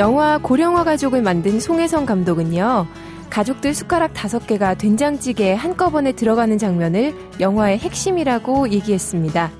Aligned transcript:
영화 0.00 0.38
고령화 0.38 0.84
가족을 0.84 1.20
만든 1.20 1.60
송혜성 1.60 2.06
감독은요. 2.06 2.86
가족들 3.28 3.74
숟가락 3.74 4.14
다섯 4.14 4.46
개가 4.46 4.72
된장찌개에 4.72 5.52
한꺼번에 5.52 6.12
들어가는 6.12 6.56
장면을 6.56 7.14
영화의 7.38 7.78
핵심이라고 7.80 8.70
얘기했습니다. 8.70 9.50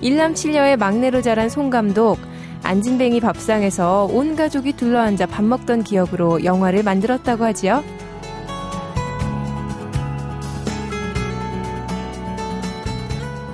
일남칠녀의 0.00 0.78
막내로 0.78 1.20
자란 1.20 1.50
송 1.50 1.68
감독, 1.68 2.16
안진뱅이 2.62 3.20
밥상에서 3.20 4.08
온 4.10 4.36
가족이 4.36 4.72
둘러앉아 4.72 5.26
밥 5.26 5.44
먹던 5.44 5.84
기억으로 5.84 6.44
영화를 6.44 6.82
만들었다고 6.82 7.44
하지요. 7.44 7.84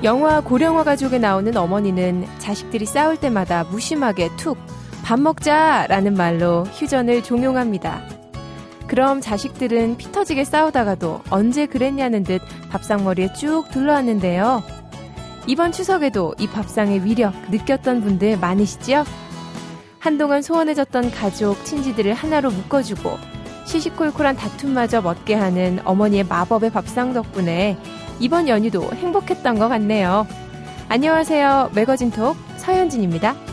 영화 0.05 0.41
고령화 0.41 0.85
가족에 0.85 1.19
나오는 1.19 1.57
어머니는 1.57 2.29
자식들이 2.39 2.87
싸울 2.87 3.17
때마다 3.17 3.65
무심하게 3.65 4.31
툭 4.37 4.57
밥 5.05 5.21
먹자 5.21 5.87
라는 5.89 6.15
말로 6.15 6.65
휴전을 6.65 7.23
종용합니다. 7.23 8.01
그럼 8.87 9.21
자식들은 9.21 9.99
피 9.99 10.11
터지게 10.11 10.45
싸우다가도 10.45 11.21
언제 11.29 11.67
그랬냐는 11.67 12.23
듯 12.23 12.41
밥상머리에 12.71 13.35
쭉 13.35 13.65
둘러앉는데요. 13.71 14.63
이번 15.47 15.73
추석에도 15.73 16.35
이 16.39 16.47
밥상의 16.47 17.05
위력 17.05 17.35
느꼈던 17.51 18.01
분들 18.01 18.39
많으시죠? 18.39 19.05
한동안 19.99 20.41
소원해졌던 20.41 21.11
가족, 21.11 21.63
친지들을 21.67 22.15
하나로 22.15 22.51
묶어주고 22.51 23.19
시시콜콜한 23.67 24.37
다툼마저 24.37 25.03
멎게 25.03 25.35
하는 25.35 25.81
어머니의 25.85 26.25
마법의 26.25 26.71
밥상 26.71 27.13
덕분에 27.13 27.77
이번 28.21 28.49
연휴도 28.49 28.91
행복했던 28.95 29.59
것 29.59 29.69
같네요. 29.69 30.27
안녕하세요. 30.89 31.73
매거진톡 31.75 32.37
서현진입니다. 32.57 33.44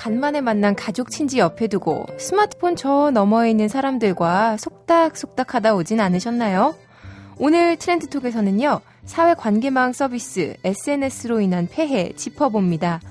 간만에 0.00 0.40
만난 0.40 0.74
가족 0.74 1.10
친지 1.10 1.38
옆에 1.38 1.66
두고 1.66 2.06
스마트폰 2.16 2.74
저 2.74 3.10
너머에 3.10 3.50
있는 3.50 3.68
사람들과 3.68 4.56
속닥속닥 4.56 5.54
하다 5.54 5.74
오진 5.74 6.00
않으셨나요? 6.00 6.74
오늘 7.36 7.76
트렌드톡에서는요, 7.76 8.80
사회관계망 9.04 9.92
서비스, 9.92 10.56
SNS로 10.64 11.42
인한 11.42 11.68
폐해 11.70 12.14
짚어봅니다. 12.16 13.02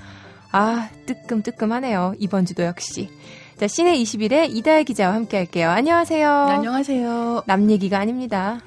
아, 0.51 0.89
뜨끔뜨끔하네요. 1.05 2.15
이번 2.17 2.47
주도 2.47 2.63
역시. 2.63 3.11
자, 3.59 3.67
시내 3.67 3.95
21의 3.95 4.49
이다혜 4.49 4.83
기자와 4.83 5.13
함께 5.13 5.37
할게요. 5.37 5.69
안녕하세요. 5.69 6.27
안녕하세요. 6.27 7.43
남 7.45 7.69
얘기가 7.69 7.99
아닙니다. 7.99 8.61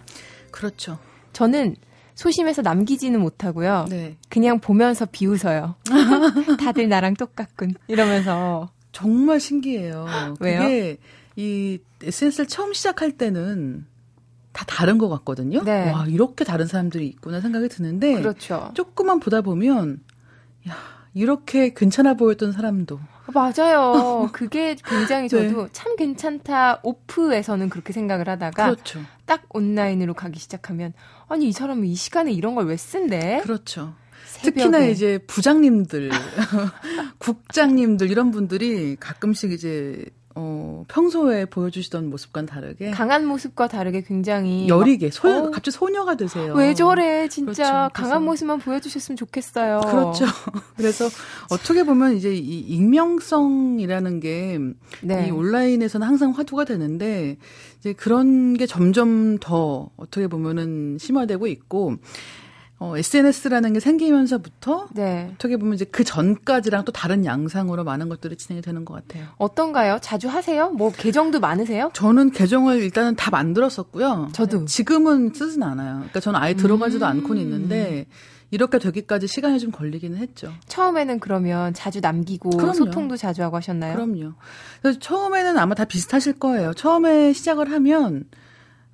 그렇죠. 0.53 0.97
저는 1.33 1.75
소심해서 2.15 2.63
남기지는 2.63 3.21
못하고요. 3.21 3.87
네. 3.89 4.17
그냥 4.29 4.61
보면서 4.61 5.07
비웃어요. 5.07 5.77
다들 6.61 6.89
나랑 6.89 7.15
똑같군. 7.15 7.75
이러면서. 7.89 8.71
정말 8.93 9.41
신기해요. 9.41 10.07
왜요? 10.41 10.61
그게 10.61 10.99
이 11.37 11.79
SNS를 12.03 12.47
처음 12.47 12.73
시작할 12.73 13.13
때는 13.13 13.87
다 14.53 14.65
다른 14.69 14.99
것 14.99 15.09
같거든요. 15.09 15.63
네. 15.65 15.91
와, 15.91 16.05
이렇게 16.07 16.45
다른 16.45 16.67
사람들이 16.67 17.07
있구나 17.07 17.41
생각이 17.41 17.69
드는데 17.69 18.17
그렇죠. 18.21 18.71
조금만 18.75 19.19
보다 19.19 19.41
보면 19.41 20.01
야, 20.69 20.75
이렇게 21.15 21.73
괜찮아 21.75 22.15
보였던 22.15 22.53
사람도 22.53 23.01
맞아요. 23.33 24.29
그게 24.33 24.77
굉장히 24.85 25.29
네. 25.31 25.49
저도 25.49 25.69
참 25.73 25.97
괜찮다 25.97 26.81
오프에서는 26.83 27.71
그렇게 27.71 27.93
생각을 27.95 28.29
하다가 28.29 28.65
그렇죠. 28.73 29.01
딱 29.33 29.45
온라인으로 29.49 30.13
가기 30.13 30.39
시작하면 30.39 30.93
아니 31.27 31.49
이 31.49 31.53
사람은 31.53 31.87
이 31.87 31.95
시간에 31.95 32.33
이런 32.33 32.55
걸 32.55 32.67
왜 32.67 32.77
쓴대? 32.77 33.41
그렇죠. 33.43 33.95
새벽에. 34.27 34.51
특히나 34.61 34.81
이제 34.81 35.19
부장님들, 35.27 36.11
국장님들 37.19 38.11
이런 38.11 38.31
분들이 38.31 38.97
가끔씩 39.01 39.53
이제 39.53 40.05
어, 40.35 40.85
평소에 40.89 41.45
보여주시던 41.45 42.09
모습과는 42.09 42.47
다르게 42.47 42.91
강한 42.91 43.27
모습과 43.27 43.69
다르게 43.69 44.01
굉장히 44.03 44.67
여리게 44.69 45.11
소, 45.11 45.29
어. 45.29 45.43
갑자기 45.51 45.73
소녀가 45.73 46.15
되세요. 46.15 46.55
막, 46.55 46.61
왜 46.61 46.73
저래 46.75 47.29
진짜 47.29 47.89
그렇죠. 47.91 47.91
강한 47.93 48.23
모습만 48.25 48.59
보여주셨으면 48.59 49.17
좋겠어요. 49.17 49.81
그렇죠. 49.81 50.25
그래서 50.77 51.07
어떻게 51.51 51.83
보면 51.85 52.17
이제 52.17 52.35
이 52.35 52.61
익명성이라는 52.61 54.21
게이 54.21 54.59
네. 55.03 55.31
온라인에서는 55.31 56.07
항상 56.07 56.31
화두가 56.31 56.65
되는데 56.65 57.37
이제 57.83 57.93
그런 57.93 58.55
게 58.55 58.65
점점 58.65 59.39
더 59.39 59.91
어떻게 59.97 60.29
보면은 60.29 60.99
심화되고 61.01 61.49
있고 61.49 61.97
어, 62.79 62.97
SNS라는 62.97 63.73
게 63.73 63.81
생기면서부터 63.81 64.89
네. 64.93 65.31
어떻게 65.35 65.57
보면 65.57 65.75
이제 65.75 65.85
그 65.85 66.05
전까지랑 66.05 66.85
또 66.85 66.93
다른 66.93 67.25
양상으로 67.25 67.83
많은 67.83 68.09
것들이 68.09 68.37
진행이 68.37 68.63
되는 68.63 68.85
것 68.85 68.95
같아요. 68.95 69.27
어떤가요? 69.39 69.99
자주 70.01 70.29
하세요? 70.29 70.71
뭐 70.71 70.93
계정도 70.93 71.41
많으세요? 71.41 71.91
저는 71.93 72.31
계정을 72.31 72.83
일단은 72.83 73.17
다 73.17 73.33
만들었었고요. 73.33 74.29
저도. 74.33 74.65
지금은 74.67 75.33
쓰진 75.35 75.65
않아요. 75.65 75.95
그러니까 75.97 76.21
저는 76.21 76.39
아예 76.39 76.55
들어가지도 76.55 77.05
음. 77.05 77.11
않고는 77.11 77.43
있는데 77.43 78.07
이렇게 78.53 78.79
되기까지 78.79 79.27
시간이 79.27 79.59
좀 79.59 79.71
걸리기는 79.73 80.19
했죠. 80.19 80.53
처음에는 80.69 81.21
그러면 81.21 81.73
자주 81.73 82.01
남기고 82.01 82.51
그럼요. 82.51 82.75
소통도 82.75 83.17
자주 83.17 83.43
하고 83.43 83.57
하셨나요? 83.57 83.95
그럼요. 83.95 84.35
그래서 84.83 84.99
처음에는 84.99 85.57
아마 85.59 85.75
다 85.75 85.87
비슷하실 85.87 86.35
거예요. 86.35 86.75
처음에 86.75 87.33
시작을 87.33 87.73
하면 87.73 88.25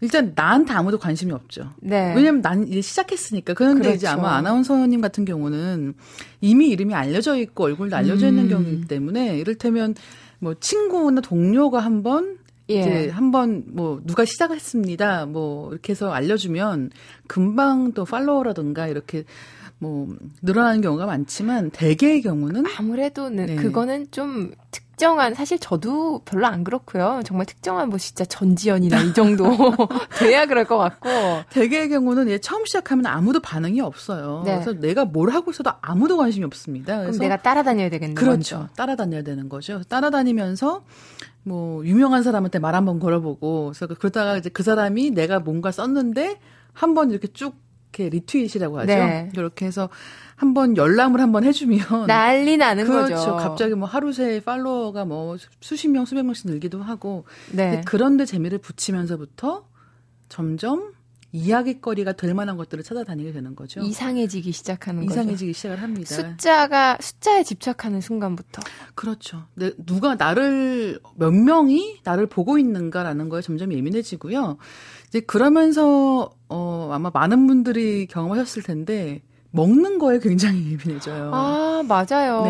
일단 0.00 0.32
나한테 0.36 0.72
아무도 0.74 0.96
관심이 0.98 1.32
없죠. 1.32 1.72
네. 1.80 2.14
왜냐면 2.14 2.40
난 2.40 2.68
이제 2.68 2.80
시작했으니까. 2.80 3.54
그런데 3.54 3.94
이제 3.94 4.06
그렇죠. 4.06 4.20
아마 4.20 4.36
아나운서님 4.36 5.00
같은 5.00 5.24
경우는 5.24 5.94
이미 6.40 6.68
이름이 6.68 6.94
알려져 6.94 7.36
있고 7.36 7.64
얼굴도 7.64 7.96
알려져 7.96 8.28
있는 8.28 8.44
음. 8.44 8.48
경우이기 8.48 8.86
때문에 8.86 9.38
이를테면 9.38 9.96
뭐 10.38 10.54
친구나 10.60 11.20
동료가 11.20 11.80
한번 11.80 12.38
예. 12.70 12.80
이제 12.80 13.08
한번 13.08 13.64
뭐 13.68 14.00
누가 14.04 14.24
시작했습니다. 14.24 15.26
뭐 15.26 15.70
이렇게 15.72 15.92
해서 15.92 16.12
알려주면 16.12 16.90
금방 17.26 17.92
또 17.92 18.04
팔로워라든가 18.04 18.88
이렇게 18.88 19.24
뭐 19.78 20.08
늘어나는 20.42 20.80
경우가 20.80 21.06
많지만 21.06 21.70
대개의 21.70 22.22
경우는 22.22 22.64
아무래도 22.78 23.30
는 23.30 23.46
네. 23.46 23.56
그거는 23.56 24.08
좀 24.10 24.52
특정한 24.70 25.34
사실 25.34 25.58
저도 25.60 26.22
별로 26.24 26.46
안 26.46 26.64
그렇고요. 26.64 27.22
정말 27.24 27.46
특정한 27.46 27.88
뭐 27.88 27.98
진짜 27.98 28.24
전지현이나 28.24 29.00
이 29.02 29.14
정도 29.14 29.44
돼야 30.18 30.46
그럴 30.46 30.64
것 30.64 30.76
같고 30.76 31.08
대개의 31.50 31.88
경우는 31.90 32.28
얘 32.28 32.38
처음 32.38 32.66
시작하면 32.66 33.06
아무도 33.06 33.38
반응이 33.38 33.80
없어요. 33.80 34.42
네. 34.44 34.54
그래서 34.54 34.72
내가 34.72 35.04
뭘 35.04 35.30
하고 35.30 35.52
있어도 35.52 35.70
아무도 35.80 36.16
관심이 36.16 36.44
없습니다. 36.44 36.98
그럼 37.02 37.18
내가 37.18 37.36
따라다녀야 37.36 37.88
되겠네요. 37.90 38.16
그렇죠. 38.16 38.58
먼저. 38.58 38.74
따라다녀야 38.74 39.22
되는 39.22 39.48
거죠. 39.48 39.82
따라다니면서 39.88 40.82
뭐 41.48 41.84
유명한 41.86 42.22
사람한테 42.22 42.58
말 42.58 42.74
한번 42.74 42.98
걸어보고 43.00 43.72
그래서 43.74 43.86
그러다가 43.94 44.36
이제 44.36 44.48
그 44.50 44.62
사람이 44.62 45.10
내가 45.12 45.40
뭔가 45.40 45.72
썼는데 45.72 46.38
한 46.72 46.94
번 46.94 47.10
이렇게 47.10 47.26
쭉 47.28 47.56
이렇게 47.90 48.10
리트윗이라고 48.10 48.78
하죠. 48.80 48.86
네. 48.86 49.30
그렇게 49.34 49.64
해서 49.66 49.88
한번 50.36 50.76
열람을 50.76 51.20
한번 51.20 51.42
해주면 51.44 51.78
난리 52.06 52.56
나는 52.58 52.84
그렇죠. 52.84 53.14
거죠. 53.14 53.36
갑자기 53.36 53.74
뭐 53.74 53.88
하루 53.88 54.12
새에 54.12 54.40
팔로워가 54.40 55.06
뭐 55.06 55.36
수십 55.60 55.88
명, 55.88 56.04
수백 56.04 56.22
명씩 56.24 56.48
늘기도 56.50 56.82
하고 56.82 57.24
네. 57.50 57.80
그런데 57.86 58.26
재미를 58.26 58.58
붙이면서부터 58.58 59.66
점점 60.28 60.92
이야기거리가 61.32 62.12
될 62.12 62.32
만한 62.34 62.56
것들을 62.56 62.82
찾아다니게 62.82 63.32
되는 63.32 63.54
거죠. 63.54 63.80
이상해지기 63.80 64.52
시작하는 64.52 65.04
거죠. 65.04 65.20
이상해지기 65.20 65.52
시작을 65.52 65.82
합니다. 65.82 66.14
숫자가 66.14 66.98
숫자에 67.00 67.42
집착하는 67.42 68.00
순간부터 68.00 68.62
그렇죠. 68.94 69.44
내, 69.54 69.72
누가 69.84 70.14
나를 70.14 71.00
몇 71.16 71.32
명이 71.32 72.00
나를 72.04 72.26
보고 72.26 72.58
있는가라는 72.58 73.28
거에 73.28 73.42
점점 73.42 73.72
예민해지고요. 73.72 74.56
이제 75.08 75.20
그러면서 75.20 76.30
어 76.48 76.90
아마 76.92 77.10
많은 77.12 77.46
분들이 77.46 78.06
경험하셨을 78.06 78.62
텐데 78.62 79.22
먹는 79.50 79.98
거에 79.98 80.18
굉장히 80.20 80.72
예민해져요. 80.72 81.30
아 81.34 81.82
맞아요. 81.86 82.42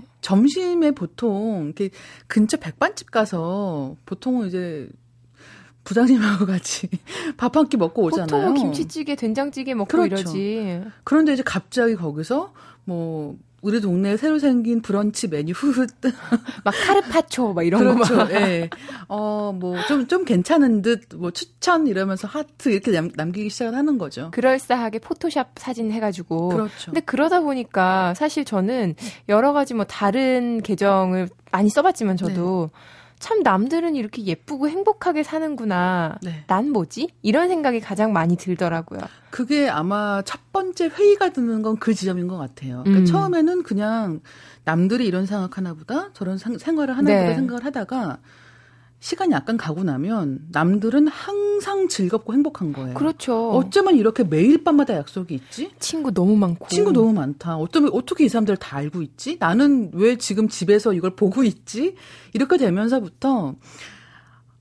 네. 0.00 0.06
점심에 0.22 0.92
보통 0.92 1.64
이렇게 1.66 1.90
근처 2.28 2.56
백반집 2.56 3.10
가서 3.10 3.96
보통은 4.06 4.48
이제 4.48 4.88
부장님하고 5.84 6.46
같이 6.46 6.88
밥 7.36 7.56
한 7.56 7.68
끼 7.68 7.76
먹고 7.76 8.02
오잖아요. 8.04 8.26
보통은 8.26 8.54
김치찌개, 8.54 9.14
된장찌개 9.16 9.74
먹고 9.74 9.88
그렇죠. 9.88 10.14
이러지. 10.14 10.82
그런데 11.04 11.32
이제 11.34 11.42
갑자기 11.44 11.94
거기서 11.96 12.52
뭐 12.84 13.36
우리 13.62 13.80
동네에 13.80 14.16
새로 14.16 14.40
생긴 14.40 14.82
브런치 14.82 15.28
메뉴 15.28 15.52
후후 15.52 15.86
막 16.64 16.74
카르파초 16.84 17.52
막 17.52 17.62
이런 17.62 17.84
거 17.84 17.94
그렇죠. 18.04 18.16
막. 18.16 18.32
예. 18.32 18.68
어, 19.06 19.52
뭐, 19.56 19.76
좀, 19.86 20.08
좀 20.08 20.24
괜찮은 20.24 20.82
듯, 20.82 21.04
뭐, 21.14 21.30
추천 21.30 21.86
이러면서 21.86 22.26
하트 22.26 22.70
이렇게 22.70 22.90
남, 22.90 23.08
남기기 23.14 23.50
시작을 23.50 23.76
하는 23.76 23.98
거죠. 23.98 24.32
그럴싸하게 24.32 24.98
포토샵 24.98 25.52
사진 25.58 25.92
해 25.92 26.00
가지고. 26.00 26.48
그렇죠. 26.48 26.86
근데 26.86 27.00
그러다 27.02 27.40
보니까 27.42 28.14
사실 28.14 28.44
저는 28.44 28.96
여러 29.28 29.52
가지 29.52 29.74
뭐 29.74 29.84
다른 29.84 30.60
계정을 30.60 31.28
많이 31.52 31.70
써 31.70 31.82
봤지만 31.82 32.16
저도 32.16 32.70
네. 32.72 32.78
참 33.22 33.44
남들은 33.44 33.94
이렇게 33.94 34.24
예쁘고 34.24 34.68
행복하게 34.68 35.22
사는구나. 35.22 36.18
네. 36.22 36.42
난 36.48 36.70
뭐지? 36.70 37.08
이런 37.22 37.48
생각이 37.48 37.78
가장 37.78 38.12
많이 38.12 38.36
들더라고요. 38.36 39.00
그게 39.30 39.68
아마 39.68 40.22
첫 40.24 40.40
번째 40.52 40.88
회의가 40.88 41.28
드는 41.30 41.62
건 41.62 41.76
그 41.78 41.94
지점인 41.94 42.26
것 42.26 42.36
같아요. 42.36 42.80
그러니까 42.82 42.98
음. 43.02 43.04
처음에는 43.06 43.62
그냥 43.62 44.20
남들이 44.64 45.06
이런 45.06 45.24
생각하나 45.26 45.72
보다, 45.74 46.12
저런 46.14 46.36
상- 46.36 46.58
생활을 46.58 46.96
하나 46.98 47.10
보다 47.12 47.28
네. 47.28 47.34
생각을 47.36 47.64
하다가 47.64 48.18
시간이 49.02 49.32
약간 49.32 49.56
가고 49.56 49.82
나면 49.82 50.46
남들은 50.52 51.08
항상 51.08 51.88
즐겁고 51.88 52.34
행복한 52.34 52.72
거예요. 52.72 52.94
그렇죠. 52.94 53.50
어쩌면 53.50 53.96
이렇게 53.96 54.22
매일 54.22 54.62
밤마다 54.62 54.94
약속이 54.94 55.34
있지? 55.34 55.72
친구 55.80 56.14
너무 56.14 56.36
많고. 56.36 56.68
친구 56.68 56.92
너무 56.92 57.12
많다. 57.12 57.56
어쩌면 57.56 57.90
어떻게 57.92 58.24
이 58.24 58.28
사람들 58.28 58.58
다 58.58 58.76
알고 58.76 59.02
있지? 59.02 59.38
나는 59.40 59.90
왜 59.92 60.16
지금 60.18 60.48
집에서 60.48 60.92
이걸 60.92 61.16
보고 61.16 61.42
있지? 61.42 61.96
이렇게 62.32 62.56
되면서부터 62.58 63.56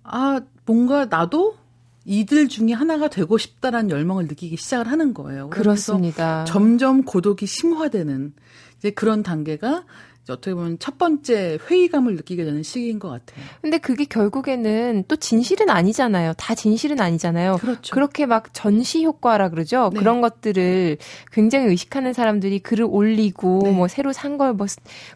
아 0.02 0.42
뭔가 0.66 1.06
나도 1.06 1.58
이들 2.06 2.48
중에 2.48 2.74
하나가 2.74 3.10
되고 3.10 3.38
싶다라는 3.38 3.92
열망을 3.92 4.26
느끼기 4.26 4.58
시작을 4.58 4.88
하는 4.88 5.14
거예요. 5.14 5.52
그렇습니다. 5.52 6.46
점점 6.46 7.04
고독이 7.04 7.46
심화되는 7.46 8.34
이제 8.80 8.90
그런 8.90 9.22
단계가 9.22 9.86
어떻게 10.30 10.54
보면 10.54 10.78
첫 10.80 10.98
번째 10.98 11.58
회의감을 11.70 12.16
느끼게 12.16 12.46
되는 12.46 12.64
시기인 12.64 13.00
것 13.00 13.10
같아요. 13.10 13.44
근데 13.62 13.80
그게 13.80 14.06
결국에는 14.06 15.04
또 15.08 15.16
진실은 15.16 15.70
아니잖아요. 15.70 16.34
다 16.38 16.56
진실은 16.56 17.02
아니잖아요. 17.02 17.58
그렇죠. 17.58 17.94
그렇게 17.94 18.26
막 18.26 18.54
전시 18.54 19.04
효과라 19.04 19.50
그러죠. 19.50 19.90
네. 19.94 20.00
그런 20.00 20.22
것들을 20.22 20.98
굉장히 21.32 21.68
의식하는 21.68 22.14
사람들이 22.14 22.60
글을 22.60 22.86
올리고 22.90 23.62
네. 23.64 23.72
뭐 23.72 23.88
새로 23.88 24.14
산 24.14 24.38
걸 24.38 24.54
뭐 24.54 24.68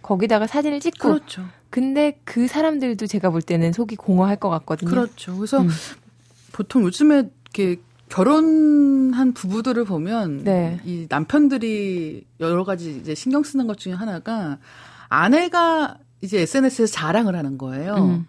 거기다가 0.01 0.47
사진을 0.47 0.79
찍고 0.79 1.07
그렇죠. 1.09 1.45
근데 1.69 2.19
그 2.25 2.47
사람들도 2.47 3.05
제가 3.07 3.29
볼 3.29 3.41
때는 3.41 3.73
속이 3.73 3.95
공허할 3.95 4.37
것 4.37 4.49
같거든요. 4.49 4.89
그렇죠. 4.89 5.35
그래서 5.37 5.61
음. 5.61 5.69
보통 6.51 6.83
요즘에 6.83 7.29
이렇게 7.53 7.81
결혼한 8.09 9.33
부부들을 9.33 9.83
보면 9.85 10.43
네. 10.43 10.79
이 10.85 11.05
남편들이 11.09 12.25
여러 12.39 12.63
가지 12.63 12.97
이제 13.01 13.15
신경 13.15 13.43
쓰는 13.43 13.67
것 13.67 13.77
중에 13.77 13.93
하나가 13.93 14.57
아내가 15.23 15.97
이제 16.21 16.41
SNS에서 16.41 16.91
자랑을 16.91 17.35
하는 17.35 17.57
거예요. 17.57 17.95
음. 17.95 18.27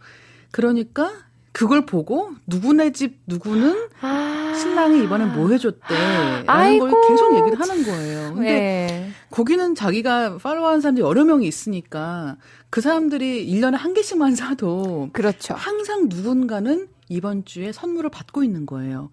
그러니까 0.50 1.12
그걸 1.52 1.86
보고 1.86 2.32
누구네 2.46 2.92
집 2.92 3.20
누구는 3.26 3.88
아. 4.02 4.52
신랑이 4.58 5.04
이번에 5.04 5.24
뭐 5.24 5.48
해줬대 5.50 5.94
라는 5.94 6.44
아이고. 6.46 6.90
걸 6.90 7.00
계속 7.08 7.36
얘기를 7.38 7.58
하는 7.58 7.82
거예요. 7.82 8.34
근데 8.34 8.50
네. 8.50 9.10
거기는 9.30 9.74
자기가 9.74 10.36
팔로우하는 10.36 10.80
사람들이 10.80 11.04
여러 11.04 11.24
명이 11.24 11.46
있으니까 11.46 12.36
그 12.70 12.80
사람들이 12.80 13.46
1년에 13.50 13.76
한 13.76 13.94
개씩만 13.94 14.34
사도 14.34 15.08
그렇죠. 15.12 15.54
항상 15.54 16.08
누군가는 16.08 16.88
이번 17.08 17.44
주에 17.44 17.72
선물을 17.72 18.10
받고 18.10 18.42
있는 18.44 18.66
거예요. 18.66 19.10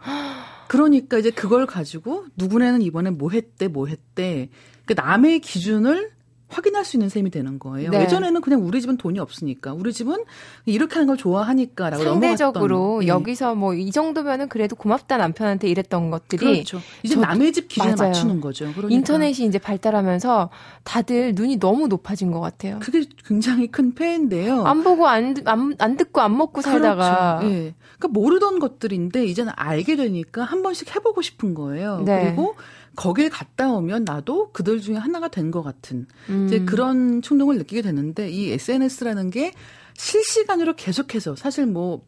그러니까 0.67 1.17
이제 1.17 1.29
그걸 1.29 1.65
가지고 1.65 2.25
누구네는 2.35 2.81
이번에 2.81 3.09
뭐 3.11 3.29
했대, 3.29 3.67
뭐 3.67 3.87
했대. 3.87 4.49
그 4.85 4.93
남의 4.97 5.39
기준을 5.39 6.11
확인할 6.53 6.85
수 6.85 6.95
있는 6.97 7.09
셈이 7.09 7.29
되는 7.31 7.59
거예요. 7.59 7.89
네. 7.91 8.01
예전에는 8.03 8.41
그냥 8.41 8.65
우리 8.65 8.79
집은 8.81 8.97
돈이 8.97 9.19
없으니까, 9.19 9.73
우리 9.73 9.91
집은 9.91 10.17
이렇게 10.65 10.93
하는 10.95 11.07
걸 11.07 11.17
좋아하니까라고 11.17 12.03
상대적으로 12.03 13.01
예. 13.03 13.07
여기서 13.07 13.55
뭐 13.55 13.73
이 13.73 13.91
정도면은 13.91 14.47
그래도 14.49 14.75
고맙다 14.75 15.17
남편한테 15.17 15.67
이랬던 15.67 16.11
것들이 16.11 16.45
그렇죠. 16.63 16.79
이제 17.03 17.15
남의 17.15 17.51
집 17.53 17.67
기준에 17.67 17.95
맞아요. 17.95 18.09
맞추는 18.09 18.39
거죠. 18.41 18.65
그러니까 18.73 18.89
인터넷이 18.95 19.47
이제 19.47 19.57
발달하면서 19.57 20.49
다들 20.83 21.33
눈이 21.35 21.57
너무 21.59 21.87
높아진 21.87 22.31
것 22.31 22.39
같아요. 22.39 22.79
그게 22.81 23.03
굉장히 23.25 23.67
큰 23.67 23.93
폐해인데요. 23.95 24.63
안 24.63 24.83
보고 24.83 25.07
안, 25.07 25.33
듣- 25.33 25.47
안, 25.47 25.75
안 25.79 25.97
듣고 25.97 26.21
안 26.21 26.37
먹고 26.37 26.61
살다가 26.61 27.39
그렇죠. 27.39 27.53
예. 27.55 27.73
그러니까 27.97 28.07
모르던 28.19 28.59
것들인데 28.59 29.25
이제는 29.25 29.51
알게 29.55 29.95
되니까 29.95 30.43
한 30.43 30.61
번씩 30.61 30.95
해보고 30.95 31.21
싶은 31.21 31.53
거예요. 31.53 32.01
네. 32.05 32.25
그리고 32.25 32.55
거길 32.95 33.29
갔다 33.29 33.71
오면 33.71 34.03
나도 34.05 34.51
그들 34.51 34.79
중에 34.81 34.95
하나가 34.95 35.27
된 35.27 35.51
것 35.51 35.61
같은 35.61 36.07
음. 36.29 36.45
이제 36.47 36.59
그런 36.65 37.21
충동을 37.21 37.57
느끼게 37.57 37.81
되는데 37.81 38.29
이 38.29 38.51
SNS라는 38.51 39.29
게 39.29 39.53
실시간으로 39.95 40.75
계속해서 40.75 41.35
사실 41.35 41.65
뭐 41.67 42.05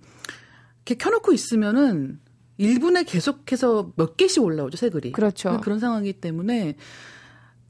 이렇게 0.86 0.96
켜놓고 0.96 1.34
있으면은 1.34 2.20
1분에 2.60 3.06
계속해서 3.08 3.92
몇 3.96 4.16
개씩 4.18 4.42
올라오죠 4.42 4.78
새 4.78 4.90
글이. 4.90 5.12
그렇죠. 5.12 5.60
그런 5.62 5.80
상황이기 5.80 6.22
때문에 6.22 6.76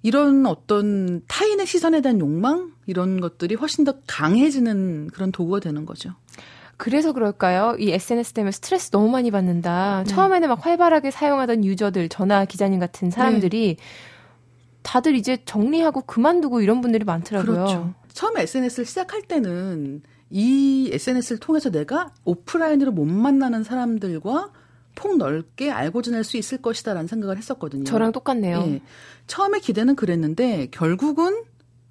이런 0.03 0.45
어떤 0.45 1.25
타인의 1.27 1.65
시선에 1.65 2.01
대한 2.01 2.19
욕망 2.19 2.71
이런 2.85 3.19
것들이 3.19 3.55
훨씬 3.55 3.83
더 3.83 3.95
강해지는 4.07 5.07
그런 5.07 5.31
도구가 5.31 5.59
되는 5.61 5.85
거죠. 5.85 6.13
그래서 6.77 7.13
그럴까요? 7.13 7.75
이 7.79 7.91
SNS 7.91 8.33
때문에 8.33 8.51
스트레스 8.51 8.91
너무 8.91 9.09
많이 9.09 9.31
받는다. 9.31 10.03
네. 10.05 10.11
처음에는 10.11 10.49
막 10.49 10.65
활발하게 10.65 11.11
사용하던 11.11 11.63
유저들, 11.63 12.09
전화 12.09 12.45
기자님 12.45 12.79
같은 12.79 13.11
사람들이 13.11 13.77
다들 14.81 15.15
이제 15.15 15.37
정리하고 15.45 16.01
그만두고 16.01 16.61
이런 16.61 16.81
분들이 16.81 17.05
많더라고요. 17.05 17.55
그렇죠. 17.55 17.93
처음에 18.13 18.43
SNS를 18.43 18.85
시작할 18.85 19.23
때는 19.23 20.01
이 20.29 20.89
SNS를 20.91 21.39
통해서 21.39 21.69
내가 21.69 22.11
오프라인으로 22.23 22.91
못 22.91 23.05
만나는 23.05 23.63
사람들과 23.63 24.51
폭 24.95 25.17
넓게 25.17 25.71
알고 25.71 26.01
지낼 26.01 26.23
수 26.23 26.37
있을 26.37 26.61
것이다라는 26.61 27.07
생각을 27.07 27.37
했었거든요. 27.37 27.83
저랑 27.83 28.11
똑같네요. 28.11 28.63
예. 28.67 28.81
처음에 29.27 29.59
기대는 29.59 29.95
그랬는데 29.95 30.67
결국은 30.71 31.43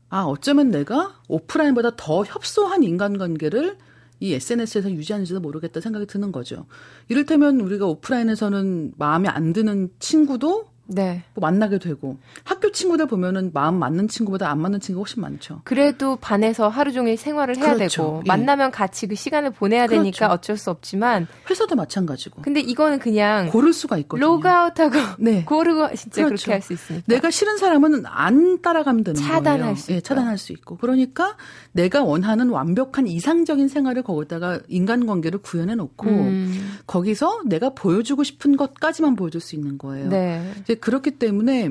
아 0.08 0.22
어쩌면 0.22 0.70
내가 0.70 1.20
오프라인보다 1.28 1.96
더 1.96 2.24
협소한 2.24 2.82
인간관계를 2.82 3.76
이 4.20 4.34
SNS에서 4.34 4.90
유지하는지도 4.90 5.40
모르겠다 5.40 5.80
생각이 5.80 6.06
드는 6.06 6.32
거죠. 6.32 6.66
이를테면 7.08 7.60
우리가 7.60 7.86
오프라인에서는 7.86 8.94
마음에 8.96 9.28
안 9.28 9.52
드는 9.52 9.90
친구도 9.98 10.73
네. 10.86 11.22
뭐 11.34 11.40
만나게 11.42 11.78
되고 11.78 12.18
학교 12.44 12.70
친구들 12.70 13.06
보면은 13.06 13.50
마음 13.54 13.78
맞는 13.78 14.08
친구보다 14.08 14.50
안 14.50 14.60
맞는 14.60 14.80
친구가 14.80 15.02
훨씬 15.04 15.22
많죠. 15.22 15.60
그래도 15.64 16.16
반에서 16.16 16.68
하루 16.68 16.92
종일 16.92 17.16
생활을 17.16 17.56
해야 17.56 17.74
그렇죠. 17.74 18.02
되고 18.02 18.22
예. 18.24 18.28
만나면 18.28 18.70
같이 18.70 19.06
그 19.06 19.14
시간을 19.14 19.50
보내야 19.52 19.86
되니까 19.86 20.18
그렇죠. 20.28 20.34
어쩔 20.34 20.56
수 20.56 20.70
없지만 20.70 21.26
회사도 21.48 21.74
마찬가지고 21.76 22.42
근데 22.42 22.60
이거는 22.60 22.98
그냥 22.98 23.48
고를 23.50 23.72
수가 23.72 23.96
있거든요. 23.98 24.26
로그아웃하고 24.26 24.94
네. 25.18 25.44
고르고 25.46 25.94
진짜 25.94 26.24
그렇죠. 26.24 26.44
그렇게 26.44 26.52
할 26.52 26.62
수 26.62 26.72
있으니까. 26.72 27.04
내가 27.06 27.30
싫은 27.30 27.56
사람은 27.58 28.04
안 28.06 28.60
따라가면 28.62 29.04
되는 29.04 29.20
차단할 29.20 29.60
거예요. 29.60 29.74
수 29.76 29.92
예. 29.92 30.00
차단할 30.00 30.38
수 30.38 30.52
있고. 30.52 30.76
그러니까 30.76 31.36
내가 31.72 32.02
원하는 32.04 32.48
완벽한 32.50 33.06
이상적인 33.06 33.68
생활을 33.68 34.02
거기다가 34.02 34.60
인간관계를 34.68 35.40
구현해 35.40 35.74
놓고 35.74 36.08
음, 36.08 36.78
거기서 36.86 37.42
내가 37.46 37.70
보여주고 37.70 38.22
싶은 38.24 38.56
것까지만 38.56 39.16
보여줄 39.16 39.40
수 39.40 39.56
있는 39.56 39.78
거예요. 39.78 40.08
네. 40.08 40.52
이제 40.74 40.74
그렇기 40.74 41.12
때문에 41.12 41.70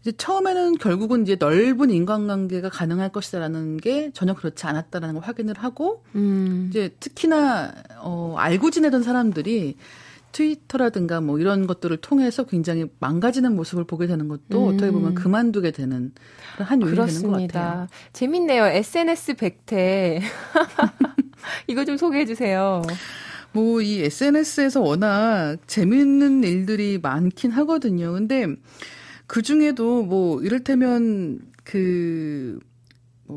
이제 0.00 0.12
처음에는 0.12 0.78
결국은 0.78 1.22
이제 1.22 1.36
넓은 1.38 1.90
인간관계가 1.90 2.70
가능할 2.70 3.10
것이다라는 3.10 3.76
게 3.76 4.10
전혀 4.12 4.34
그렇지 4.34 4.66
않았다라는 4.66 5.16
걸 5.16 5.24
확인을 5.24 5.54
하고 5.58 6.02
음, 6.14 6.66
이제 6.70 6.90
특히나 7.00 7.72
어 8.00 8.34
알고 8.38 8.70
지내던 8.70 9.02
사람들이 9.02 9.76
트위터라든가 10.32 11.20
뭐 11.20 11.38
이런 11.38 11.66
것들을 11.66 11.96
통해서 11.98 12.44
굉장히 12.44 12.86
망가지는 13.00 13.54
모습을 13.56 13.84
보게 13.84 14.06
되는 14.06 14.28
것도 14.28 14.68
음. 14.68 14.74
어떻게 14.74 14.90
보면 14.90 15.14
그만두게 15.14 15.72
되는 15.72 16.12
그런 16.54 16.68
한 16.68 16.82
요인이 16.82 16.96
되는 16.96 17.22
것 17.22 17.30
같아요. 17.30 17.48
그렇습니다. 17.48 17.88
재밌네요. 18.12 18.66
SNS 18.66 19.34
백태. 19.34 20.20
이거 21.66 21.84
좀 21.84 21.96
소개해 21.96 22.26
주세요. 22.26 22.82
뭐 23.52 23.82
이 23.82 24.00
SNS에서 24.02 24.80
워낙 24.80 25.56
재밌는 25.66 26.44
일들이 26.44 26.98
많긴 27.02 27.50
하거든요. 27.52 28.12
근데 28.12 28.46
그 29.26 29.42
중에도 29.42 30.02
뭐 30.02 30.40
이를테면 30.42 31.40
그뭐 31.64 32.60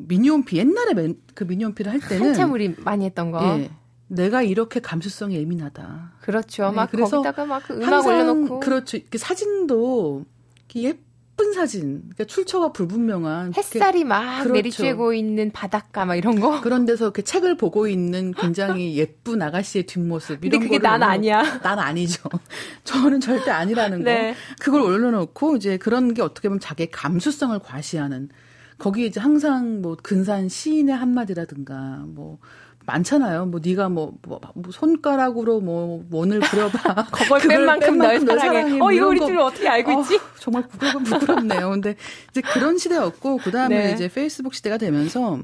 미니홈피 0.07 0.57
옛날에 0.57 0.93
맨, 0.93 1.15
그 1.33 1.43
미니홈피를 1.43 1.91
할 1.91 1.99
때는 1.99 2.27
한참 2.27 2.51
우리 2.53 2.75
많이 2.79 3.05
했던 3.05 3.31
거. 3.31 3.59
예, 3.59 3.69
내가 4.07 4.41
이렇게 4.41 4.79
감수성이 4.79 5.35
예민하다. 5.35 6.13
그렇죠. 6.21 6.69
네, 6.69 6.75
막 6.75 6.91
그래서 6.91 7.17
거기다가 7.17 7.45
막 7.45 7.63
그 7.67 7.73
음악 7.73 7.87
항상 7.91 8.13
올려놓고 8.13 8.59
그렇죠. 8.59 8.97
이렇게 8.97 9.17
사진도 9.17 10.25
이렇게 10.73 10.99
예쁜 11.33 11.53
사진, 11.53 12.01
그러니까 12.01 12.25
출처가 12.25 12.71
불분명한 12.73 13.53
이렇게 13.53 13.59
햇살이 13.59 14.03
막 14.03 14.43
그렇죠. 14.43 14.53
내리쬐고 14.53 15.17
있는 15.17 15.51
바닷가 15.51 16.05
막 16.05 16.15
이런 16.15 16.39
거. 16.39 16.61
그런 16.61 16.85
데서 16.85 17.05
이렇게 17.05 17.23
책을 17.23 17.57
보고 17.57 17.87
있는 17.87 18.33
굉장히 18.33 18.95
예쁜 18.97 19.41
아가씨의 19.41 19.85
뒷모습 19.85 20.41
근데 20.41 20.47
이런 20.47 20.59
그게 20.61 20.77
거를 20.77 20.83
난 20.83 21.03
아니야. 21.03 21.41
난 21.61 21.79
아니죠. 21.79 22.29
저는 22.83 23.19
절대 23.19 23.49
아니라는 23.49 24.03
네. 24.03 24.33
거. 24.33 24.37
그걸 24.59 24.81
올려놓고 24.81 25.55
이제 25.55 25.77
그런 25.77 26.13
게 26.13 26.21
어떻게 26.21 26.49
보면 26.49 26.59
자기의 26.59 26.91
감수성을 26.91 27.57
과시하는 27.59 28.29
거기에 28.77 29.07
이제 29.07 29.19
항상 29.19 29.81
뭐 29.81 29.97
근사한 30.01 30.49
시인의 30.49 30.95
한마디라든가 30.95 32.03
뭐 32.07 32.37
많잖아요. 32.85 33.45
뭐 33.45 33.59
네가 33.63 33.89
뭐, 33.89 34.13
뭐, 34.27 34.39
뭐 34.55 34.71
손가락으로 34.71 35.59
뭐 35.61 36.03
원을 36.11 36.39
그려봐. 36.41 37.07
그걸 37.11 37.41
뺀 37.41 37.65
만큼 37.65 37.97
널 37.97 38.19
사랑해. 38.19 38.79
어 38.81 38.91
이거 38.91 39.07
우리 39.07 39.19
둘 39.19 39.37
어떻게 39.39 39.67
알고 39.67 39.91
어, 39.91 40.01
있지? 40.01 40.19
정말 40.39 40.67
부끄럽, 40.67 41.03
부끄럽네요. 41.03 41.69
근데 41.69 41.95
이제 42.31 42.41
그런 42.41 42.77
시대였고 42.77 43.37
그 43.37 43.51
다음에 43.51 43.87
네. 43.87 43.93
이제 43.93 44.07
페이스북 44.09 44.53
시대가 44.53 44.77
되면서 44.77 45.39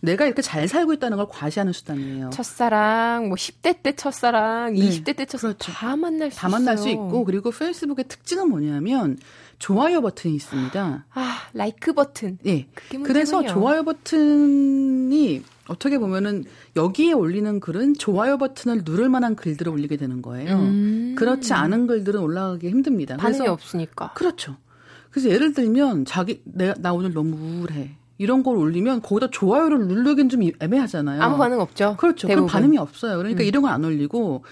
내가 0.00 0.26
이렇게 0.26 0.42
잘 0.42 0.68
살고 0.68 0.92
있다는 0.94 1.16
걸 1.16 1.26
과시하는 1.30 1.72
수단이에요. 1.72 2.30
첫사랑, 2.30 3.28
뭐 3.28 3.36
10대 3.36 3.82
때 3.82 3.92
첫사랑, 3.96 4.74
네, 4.74 4.80
20대 4.80 5.16
때 5.16 5.24
첫사랑 5.24 5.54
그렇죠. 5.58 5.72
다 5.72 5.96
만날 5.96 6.30
수 6.30 6.38
다 6.38 6.48
만날 6.48 6.74
있어요. 6.74 6.82
수 6.84 6.88
있고 6.90 7.24
그리고 7.24 7.50
페이스북의 7.50 8.04
특징은 8.08 8.48
뭐냐면 8.50 9.18
좋아요 9.58 10.00
버튼이 10.02 10.34
있습니다. 10.34 11.06
아 11.14 11.38
라이크 11.54 11.92
버튼. 11.94 12.38
예. 12.46 12.66
그게 12.74 12.98
그래서. 13.02 13.42
좋아요 13.46 13.82
버튼이 13.84 15.42
어떻게 15.68 15.98
보면은 15.98 16.44
여기에 16.76 17.12
올리는 17.12 17.58
글은 17.60 17.94
좋아요 17.94 18.36
버튼을 18.38 18.82
누를 18.84 19.08
만한 19.08 19.34
글들을 19.34 19.70
올리게 19.72 19.96
되는 19.96 20.20
거예요. 20.22 20.56
음. 20.58 21.14
그렇지 21.16 21.52
않은 21.54 21.86
글들은 21.86 22.20
올라가기 22.20 22.68
힘듭니다. 22.68 23.16
반응이 23.16 23.38
그래서 23.38 23.52
없으니까. 23.52 24.12
그렇죠. 24.14 24.56
그래서 25.10 25.28
예를 25.30 25.52
들면 25.54 26.04
자기 26.04 26.42
내가 26.44 26.74
나 26.78 26.92
오늘 26.92 27.12
너무 27.14 27.36
우울해. 27.36 27.92
이런 28.18 28.42
걸 28.42 28.56
올리면 28.56 29.02
거기다 29.02 29.28
좋아요를 29.30 29.86
누르긴 29.88 30.28
좀 30.28 30.42
애매하잖아요. 30.60 31.20
아무 31.22 31.36
반응 31.38 31.60
없죠. 31.60 31.96
그렇죠. 31.98 32.28
대부분. 32.28 32.46
그럼 32.46 32.52
반응이 32.62 32.78
없어요. 32.78 33.16
그러니까 33.18 33.42
음. 33.42 33.46
이런 33.46 33.62
건 33.62 33.72
안 33.72 33.84
올리고 33.84 34.44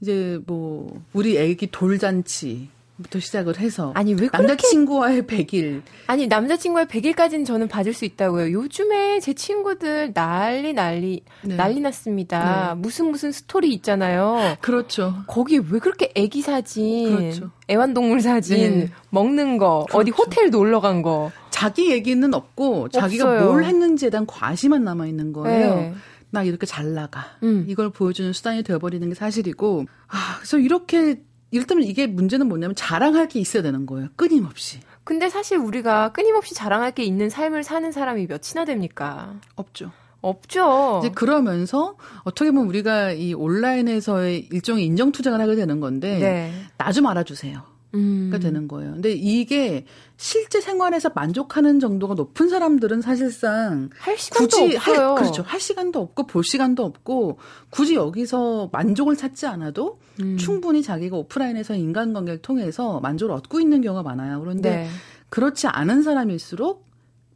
이제 0.00 0.40
뭐 0.46 1.02
우리 1.12 1.38
애기 1.38 1.68
돌잔치 1.70 2.68
부터 3.02 3.18
시작을 3.18 3.58
해서 3.58 3.92
아니 3.94 4.12
왜 4.12 4.28
그렇게 4.28 4.38
남자친구와의 4.38 5.22
100일 5.22 5.82
아니 6.06 6.26
남자친구의 6.28 6.86
100일까지는 6.86 7.44
저는 7.44 7.66
봐줄 7.68 7.92
수 7.92 8.04
있다고요. 8.04 8.52
요즘에 8.52 9.20
제 9.20 9.32
친구들 9.32 10.12
난리 10.14 10.72
난리 10.72 11.22
네. 11.42 11.56
난리 11.56 11.80
났습니다. 11.80 12.76
무슨 12.78 13.10
무슨 13.10 13.32
스토리 13.32 13.72
있잖아요. 13.74 14.56
그렇죠. 14.60 15.14
거기 15.26 15.58
왜 15.58 15.78
그렇게 15.80 16.12
애기 16.14 16.40
사진, 16.42 17.16
그렇죠. 17.16 17.50
애완동물 17.68 18.20
사진, 18.20 18.78
네. 18.80 18.90
먹는 19.10 19.58
거, 19.58 19.86
어디 19.92 20.10
그렇죠. 20.10 20.22
호텔 20.30 20.50
놀러 20.50 20.80
간 20.80 21.02
거. 21.02 21.32
자기 21.50 21.90
얘기는 21.90 22.32
없고 22.32 22.90
자기가 22.90 23.24
없어요. 23.24 23.50
뭘 23.50 23.64
했는지에 23.64 24.10
대한 24.10 24.26
과시만 24.26 24.84
남아 24.84 25.06
있는 25.06 25.32
거예요. 25.32 25.74
네. 25.74 25.94
나 26.30 26.42
이렇게 26.42 26.66
잘 26.66 26.94
나가. 26.94 27.26
음. 27.44 27.64
이걸 27.68 27.90
보여주는 27.90 28.32
수단이 28.32 28.64
되어버리는 28.64 29.08
게 29.08 29.14
사실이고. 29.14 29.84
아, 30.08 30.36
그래서 30.38 30.58
이렇게 30.58 31.22
이를테면 31.54 31.84
이게 31.84 32.08
문제는 32.08 32.48
뭐냐면 32.48 32.74
자랑할 32.74 33.28
게 33.28 33.38
있어야 33.38 33.62
되는 33.62 33.86
거예요. 33.86 34.08
끊임없이. 34.16 34.80
근데 35.04 35.28
사실 35.28 35.56
우리가 35.56 36.10
끊임없이 36.12 36.52
자랑할 36.52 36.90
게 36.90 37.04
있는 37.04 37.30
삶을 37.30 37.62
사는 37.62 37.92
사람이 37.92 38.26
몇이나 38.26 38.64
됩니까? 38.64 39.34
없죠. 39.54 39.92
없죠. 40.20 41.02
이제 41.04 41.12
그러면서 41.14 41.96
어떻게 42.24 42.50
보면 42.50 42.66
우리가 42.66 43.12
이 43.12 43.34
온라인에서의 43.34 44.48
일종의 44.50 44.84
인정 44.84 45.12
투쟁을 45.12 45.40
하게 45.40 45.54
되는 45.54 45.78
건데 45.78 46.18
네. 46.18 46.52
나좀 46.76 47.06
알아주세요. 47.06 47.62
음. 47.94 48.28
가 48.30 48.38
되는 48.38 48.68
거예요. 48.68 48.92
근데 48.92 49.12
이게 49.12 49.86
실제 50.16 50.60
생활에서 50.60 51.10
만족하는 51.14 51.80
정도가 51.80 52.14
높은 52.14 52.48
사람들은 52.48 53.00
사실상 53.00 53.90
할 53.96 54.18
시간도 54.18 54.48
굳이 54.48 54.76
없어요. 54.76 55.08
할, 55.10 55.14
그렇죠. 55.14 55.42
할 55.42 55.60
시간도 55.60 56.00
없고 56.00 56.26
볼 56.26 56.44
시간도 56.44 56.84
없고 56.84 57.38
굳이 57.70 57.94
여기서 57.94 58.70
만족을 58.72 59.16
찾지 59.16 59.46
않아도 59.46 59.98
음. 60.20 60.36
충분히 60.36 60.82
자기가 60.82 61.16
오프라인에서 61.16 61.74
인간관계를 61.74 62.42
통해서 62.42 63.00
만족을 63.00 63.34
얻고 63.34 63.60
있는 63.60 63.80
경우가 63.80 64.02
많아요. 64.02 64.40
그런데 64.40 64.70
네. 64.70 64.88
그렇지 65.28 65.66
않은 65.68 66.02
사람일수록 66.02 66.84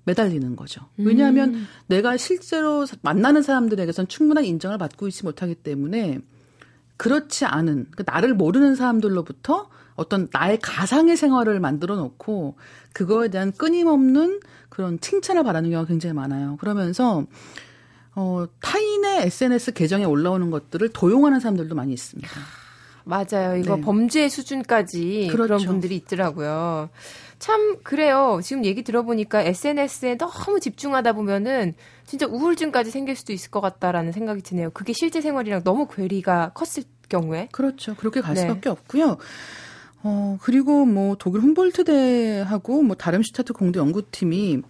매달리는 0.04 0.56
거죠. 0.56 0.86
왜냐하면 0.96 1.54
음. 1.54 1.66
내가 1.86 2.16
실제로 2.16 2.86
만나는 3.02 3.42
사람들에게선 3.42 4.08
충분한 4.08 4.44
인정을 4.44 4.78
받고 4.78 5.06
있지 5.08 5.24
못하기 5.24 5.56
때문에 5.56 6.20
그렇지 6.96 7.44
않은 7.44 7.88
그 7.94 8.04
나를 8.06 8.34
모르는 8.34 8.74
사람들로부터 8.74 9.68
어떤 9.98 10.28
나의 10.32 10.58
가상의 10.62 11.16
생활을 11.16 11.58
만들어 11.58 11.96
놓고 11.96 12.54
그거에 12.92 13.28
대한 13.28 13.50
끊임없는 13.50 14.40
그런 14.68 15.00
칭찬을 15.00 15.42
바라는 15.42 15.70
경우가 15.70 15.88
굉장히 15.88 16.14
많아요. 16.14 16.56
그러면서 16.60 17.24
어 18.14 18.46
타인의 18.60 19.26
SNS 19.26 19.72
계정에 19.72 20.04
올라오는 20.04 20.50
것들을 20.50 20.88
도용하는 20.90 21.40
사람들도 21.40 21.74
많이 21.74 21.92
있습니다. 21.92 22.30
맞아요. 23.02 23.56
이거 23.56 23.76
네. 23.76 23.82
범죄 23.82 24.28
수준까지 24.28 25.28
그런 25.32 25.48
그렇죠. 25.48 25.66
분들이 25.66 25.96
있더라고요. 25.96 26.90
참 27.40 27.78
그래요. 27.82 28.38
지금 28.42 28.64
얘기 28.64 28.82
들어보니까 28.84 29.42
SNS에 29.42 30.16
너무 30.16 30.60
집중하다 30.60 31.14
보면은 31.14 31.74
진짜 32.06 32.26
우울증까지 32.26 32.92
생길 32.92 33.16
수도 33.16 33.32
있을 33.32 33.50
것 33.50 33.60
같다라는 33.60 34.12
생각이 34.12 34.42
드네요. 34.42 34.70
그게 34.70 34.92
실제 34.92 35.20
생활이랑 35.20 35.64
너무 35.64 35.88
괴리가 35.88 36.52
컸을 36.54 36.84
경우에. 37.08 37.48
그렇죠. 37.50 37.96
그렇게 37.96 38.20
갈 38.20 38.34
네. 38.34 38.42
수밖에 38.42 38.68
없고요. 38.68 39.16
어, 40.02 40.38
그리고 40.40 40.84
뭐 40.86 41.16
독일 41.18 41.42
훔볼트대하고 41.42 42.82
뭐 42.82 42.96
다름슈타트 42.96 43.52
공대 43.52 43.78
연구팀이 43.80 44.62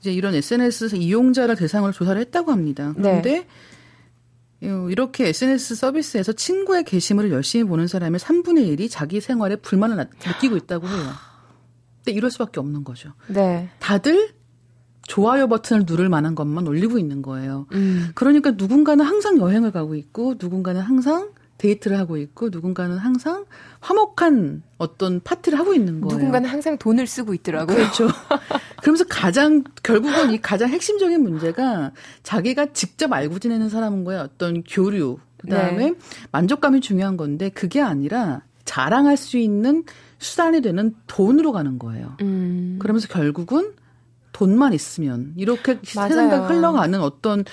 이제 0.00 0.12
이런 0.12 0.34
SNS 0.34 0.96
이용자를 0.96 1.56
대상으로 1.56 1.92
조사를 1.92 2.20
했다고 2.20 2.52
합니다. 2.52 2.92
그런데 2.96 3.46
어, 4.62 4.88
이렇게 4.90 5.28
SNS 5.28 5.74
서비스에서 5.76 6.32
친구의 6.32 6.84
게시물을 6.84 7.30
열심히 7.30 7.64
보는 7.64 7.86
사람의 7.88 8.20
3분의 8.20 8.76
1이 8.78 8.88
자기 8.90 9.20
생활에 9.20 9.56
불만을 9.56 9.96
나- 9.96 10.06
느끼고 10.26 10.56
있다고 10.56 10.86
해요. 10.88 11.06
근데 11.98 12.12
이럴 12.16 12.30
수밖에 12.30 12.60
없는 12.60 12.84
거죠. 12.84 13.12
네. 13.28 13.68
다들 13.80 14.30
좋아요 15.08 15.46
버튼을 15.48 15.84
누를 15.86 16.08
만한 16.08 16.34
것만 16.34 16.66
올리고 16.66 16.98
있는 16.98 17.22
거예요. 17.22 17.66
음. 17.72 18.08
그러니까 18.14 18.52
누군가는 18.52 19.04
항상 19.04 19.38
여행을 19.38 19.70
가고 19.72 19.94
있고 19.94 20.34
누군가는 20.40 20.80
항상 20.80 21.30
데이트를 21.58 21.98
하고 21.98 22.16
있고 22.16 22.50
누군가는 22.50 22.96
항상 22.96 23.46
화목한 23.80 24.62
어떤 24.78 25.20
파티를 25.20 25.58
하고 25.58 25.74
있는 25.74 26.00
거예요. 26.00 26.18
누군가는 26.18 26.48
항상 26.48 26.78
돈을 26.78 27.06
쓰고 27.06 27.34
있더라고요. 27.34 27.76
그렇죠. 27.76 28.08
그러면서 28.82 29.04
가장 29.08 29.64
결국은 29.82 30.32
이 30.32 30.40
가장 30.40 30.68
핵심적인 30.68 31.22
문제가 31.22 31.92
자기가 32.22 32.72
직접 32.72 33.12
알고 33.12 33.38
지내는 33.38 33.68
사람과의 33.68 34.20
어떤 34.20 34.62
교류 34.64 35.18
그다음에 35.38 35.90
네. 35.90 35.94
만족감이 36.32 36.80
중요한 36.80 37.16
건데 37.16 37.48
그게 37.48 37.80
아니라 37.80 38.42
자랑할 38.64 39.16
수 39.16 39.38
있는 39.38 39.84
수단이 40.18 40.60
되는 40.60 40.94
돈으로 41.06 41.52
가는 41.52 41.78
거예요. 41.78 42.16
음. 42.22 42.78
그러면서 42.80 43.08
결국은 43.08 43.72
돈만 44.36 44.74
있으면 44.74 45.32
이렇게. 45.36 45.78
세상가 45.82 46.46
흘러가는 46.46 47.00
어떤 47.00 47.44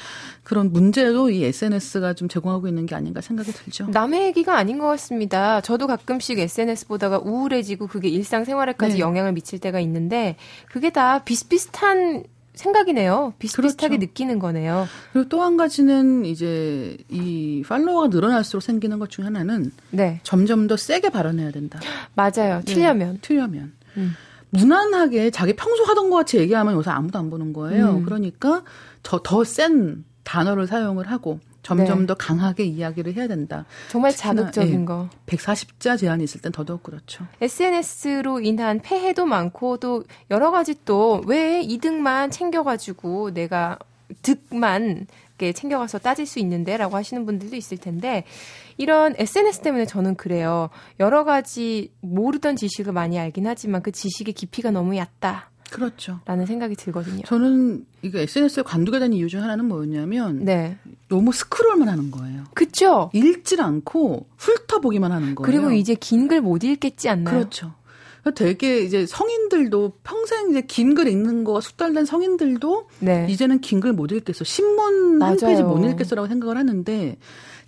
그런 0.43 0.73
문제도 0.73 1.29
이 1.29 1.45
SNS가 1.45 2.13
좀 2.13 2.27
제공하고 2.27 2.67
있는 2.67 2.85
게 2.85 2.93
아닌가 2.93 3.21
생각이 3.21 3.53
들죠. 3.53 3.87
남의 3.89 4.23
얘기가 4.25 4.57
아닌 4.57 4.79
것 4.79 4.87
같습니다. 4.87 5.61
저도 5.61 5.87
가끔씩 5.87 6.39
SNS 6.39 6.87
보다가 6.87 7.19
우울해지고 7.19 7.87
그게 7.87 8.09
일상생활에까지 8.09 8.95
네. 8.95 8.99
영향을 8.99 9.31
미칠 9.31 9.59
때가 9.59 9.79
있는데 9.79 10.35
그게 10.69 10.89
다 10.89 11.23
비슷비슷한 11.23 12.25
생각이네요. 12.53 13.33
비슷비슷하게 13.39 13.95
그렇죠. 13.97 14.05
느끼는 14.09 14.39
거네요. 14.39 14.85
그리고 15.13 15.29
또 15.29 15.41
한 15.41 15.55
가지는 15.55 16.25
이제 16.25 16.97
이 17.09 17.63
팔로워가 17.65 18.07
늘어날수록 18.09 18.61
생기는 18.61 18.99
것 18.99 19.09
중에 19.09 19.23
하나는 19.25 19.71
네, 19.91 20.19
점점 20.23 20.67
더 20.67 20.75
세게 20.75 21.09
발언해야 21.11 21.51
된다. 21.51 21.79
맞아요. 22.13 22.61
네, 22.65 22.73
틀려면. 22.73 23.19
틀려면. 23.21 23.71
음. 23.95 24.13
무난하게 24.53 25.31
자기 25.31 25.53
평소 25.53 25.83
하던 25.85 26.09
것 26.09 26.17
같이 26.17 26.37
얘기하면 26.37 26.75
요새 26.75 26.89
아무도 26.91 27.19
안 27.19 27.29
보는 27.29 27.53
거예요. 27.53 27.89
음. 27.97 28.05
그러니까 28.05 28.63
더센 29.03 30.05
단어를 30.23 30.67
사용을 30.67 31.09
하고 31.11 31.39
점점 31.63 32.01
네. 32.01 32.07
더 32.07 32.13
강하게 32.13 32.65
이야기를 32.65 33.13
해야 33.15 33.27
된다. 33.27 33.65
정말 33.89 34.13
자극적인 34.13 34.81
예. 34.81 34.85
거. 34.85 35.09
140자 35.27 35.97
제한이 35.97 36.23
있을 36.25 36.41
땐 36.41 36.51
더더욱 36.51 36.83
그렇죠. 36.83 37.25
SNS로 37.41 38.41
인한 38.41 38.79
폐해도 38.81 39.25
많고 39.25 39.77
또 39.77 40.03
여러 40.29 40.51
가지 40.51 40.75
또 40.85 41.21
왜 41.25 41.61
이득만 41.61 42.31
챙겨가지고 42.31 43.33
내가 43.33 43.77
득만 44.21 45.07
이렇게 45.43 45.53
챙겨가서 45.53 45.99
따질 45.99 46.25
수 46.25 46.39
있는데 46.39 46.77
라고 46.77 46.95
하시는 46.95 47.25
분들도 47.25 47.55
있을 47.55 47.77
텐데 47.77 48.23
이런 48.77 49.13
SNS 49.17 49.61
때문에 49.61 49.85
저는 49.85 50.15
그래요. 50.15 50.69
여러 50.99 51.23
가지 51.23 51.91
모르던 52.01 52.55
지식을 52.55 52.93
많이 52.93 53.19
알긴 53.19 53.45
하지만 53.45 53.81
그 53.83 53.91
지식의 53.91 54.33
깊이가 54.33 54.71
너무 54.71 54.95
얕다라는 54.95 55.43
그렇죠. 55.69 56.19
생각이 56.25 56.75
들거든요. 56.75 57.23
저는 57.25 57.85
이거 58.01 58.19
SNS를 58.19 58.63
관두게 58.63 58.99
된 58.99 59.13
이유 59.13 59.27
중 59.27 59.43
하나는 59.43 59.65
뭐였냐면 59.65 60.43
네, 60.43 60.77
너무 61.09 61.31
스크롤만 61.31 61.87
하는 61.89 62.09
거예요. 62.11 62.43
그쵸? 62.53 63.09
읽질 63.13 63.61
않고 63.61 64.27
훑어보기만 64.37 65.11
하는 65.11 65.35
거예요. 65.35 65.45
그리고 65.45 65.71
이제 65.71 65.93
긴 65.95 66.27
글 66.27 66.41
못 66.41 66.63
읽겠지 66.63 67.09
않나요? 67.09 67.35
그렇죠. 67.37 67.73
되게 68.31 68.79
이제 68.81 69.05
성인들도 69.05 69.93
평생 70.03 70.49
이제 70.51 70.61
긴 70.61 70.95
글 70.95 71.07
읽는 71.07 71.43
거가 71.43 71.59
숙달된 71.61 72.05
성인들도 72.05 72.87
네, 72.99 73.27
이제는 73.29 73.59
긴 73.61 73.79
글 73.81 73.93
못 73.93 74.11
읽겠어. 74.11 74.43
신문 74.43 75.13
한 75.13 75.17
맞아요. 75.19 75.37
페이지 75.37 75.63
못 75.63 75.83
읽겠어라고 75.85 76.27
생각을 76.27 76.57
하는데 76.57 77.17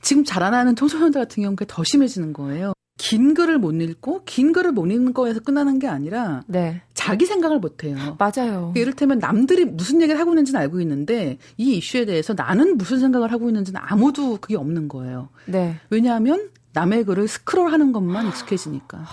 지금 0.01 0.23
자라나는 0.23 0.75
청소년들 0.75 1.19
같은 1.21 1.41
경우는 1.43 1.57
더 1.67 1.83
심해지는 1.83 2.31
거예요. 2.33 2.73
긴 2.97 3.33
글을 3.33 3.57
못 3.57 3.73
읽고 3.73 4.21
긴 4.25 4.53
글을 4.53 4.71
못 4.71 4.85
읽는 4.85 5.13
거에서 5.13 5.41
끝나는 5.41 5.79
게 5.79 5.87
아니라 5.87 6.43
네. 6.47 6.81
자기 6.93 7.25
생각을 7.25 7.59
못 7.59 7.83
해요. 7.83 8.15
맞아요. 8.17 8.71
이를테면 8.77 9.19
남들이 9.19 9.65
무슨 9.65 10.01
얘기를 10.01 10.17
하고 10.19 10.31
있는지는 10.31 10.61
알고 10.61 10.79
있는데 10.79 11.37
이 11.57 11.75
이슈에 11.75 12.05
대해서 12.05 12.33
나는 12.33 12.77
무슨 12.77 12.99
생각을 13.01 13.33
하고 13.33 13.49
있는지는 13.49 13.81
아무도 13.83 14.37
그게 14.39 14.55
없는 14.55 14.87
거예요. 14.87 15.27
네. 15.45 15.75
왜냐하면 15.89 16.49
남의 16.71 17.03
글을 17.03 17.27
스크롤하는 17.27 17.91
것만 17.91 18.27
익숙해지니까. 18.29 19.05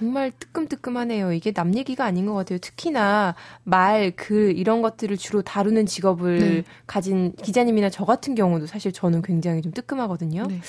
정말 0.00 0.32
뜨끔뜨끔하네요. 0.38 1.34
이게 1.34 1.52
남 1.52 1.76
얘기가 1.76 2.06
아닌 2.06 2.24
것 2.24 2.32
같아요. 2.32 2.58
특히나 2.58 3.34
말, 3.64 4.12
글 4.16 4.56
이런 4.56 4.80
것들을 4.80 5.14
주로 5.18 5.42
다루는 5.42 5.84
직업을 5.84 6.38
네. 6.38 6.64
가진 6.86 7.34
기자님이나 7.34 7.90
저 7.90 8.06
같은 8.06 8.34
경우도 8.34 8.66
사실 8.66 8.92
저는 8.92 9.20
굉장히 9.20 9.60
좀 9.60 9.72
뜨끔하거든요. 9.72 10.46
네. 10.46 10.60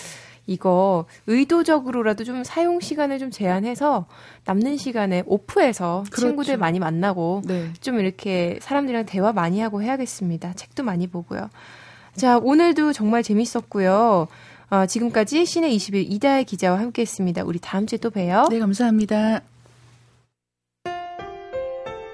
이거 0.48 1.06
의도적으로라도 1.28 2.26
좀 2.26 2.44
사용 2.44 2.82
시간을 2.82 3.20
좀 3.20 3.32
제한해서 3.32 4.06
남는 4.44 4.76
시간에 4.76 5.24
오프해서 5.26 6.04
그렇죠. 6.12 6.28
친구들 6.28 6.58
많이 6.58 6.80
만나고 6.80 7.44
네. 7.46 7.72
좀 7.80 8.00
이렇게 8.00 8.60
사람들이랑 8.62 9.06
대화 9.06 9.32
많이 9.32 9.62
하고 9.62 9.82
해야겠습니다. 9.82 10.54
책도 10.56 10.84
많이 10.84 11.08
보고요. 11.08 11.50
자, 12.18 12.38
오늘도 12.38 12.92
정말 12.92 13.24
재밌었고요. 13.24 14.28
어, 14.72 14.86
지금까지 14.86 15.46
시내 15.46 15.70
20일 15.70 16.10
이다혜 16.10 16.46
기자와 16.46 16.80
함께 16.80 17.02
했습니다. 17.02 17.44
우리 17.44 17.60
다음 17.60 17.86
주에 17.86 18.00
또 18.00 18.10
봬요. 18.10 18.46
네, 18.50 18.58
감사합니다. 18.60 19.42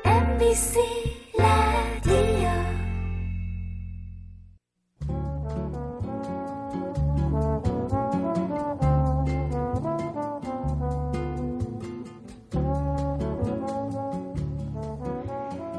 MBC 0.03 0.79
라디오 1.37 2.49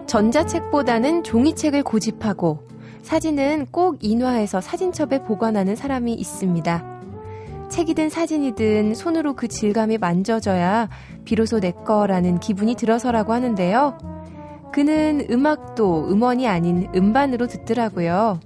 전자책보다는 0.07 1.25
종이책을 1.25 1.83
고집하고 1.83 2.69
사진은 3.09 3.69
꼭 3.71 4.05
인화해서 4.05 4.61
사진첩에 4.61 5.25
보관하는 5.25 5.77
사람이 5.77 6.13
있습니다. 6.13 6.85
책이든 7.71 8.11
사진이든 8.11 8.95
손으로 8.95 9.33
그 9.33 9.49
질감이 9.49 9.97
만져져야 9.97 10.91
비로소 11.25 11.59
내 11.59 11.71
거라는 11.71 12.39
기분이 12.39 12.75
들어서라고 12.75 13.33
하는데요. 13.33 13.97
그는 14.75 15.27
음악도 15.31 16.07
음원이 16.11 16.47
아닌 16.47 16.87
음반으로 16.95 17.47
듣더라고요. 17.47 18.41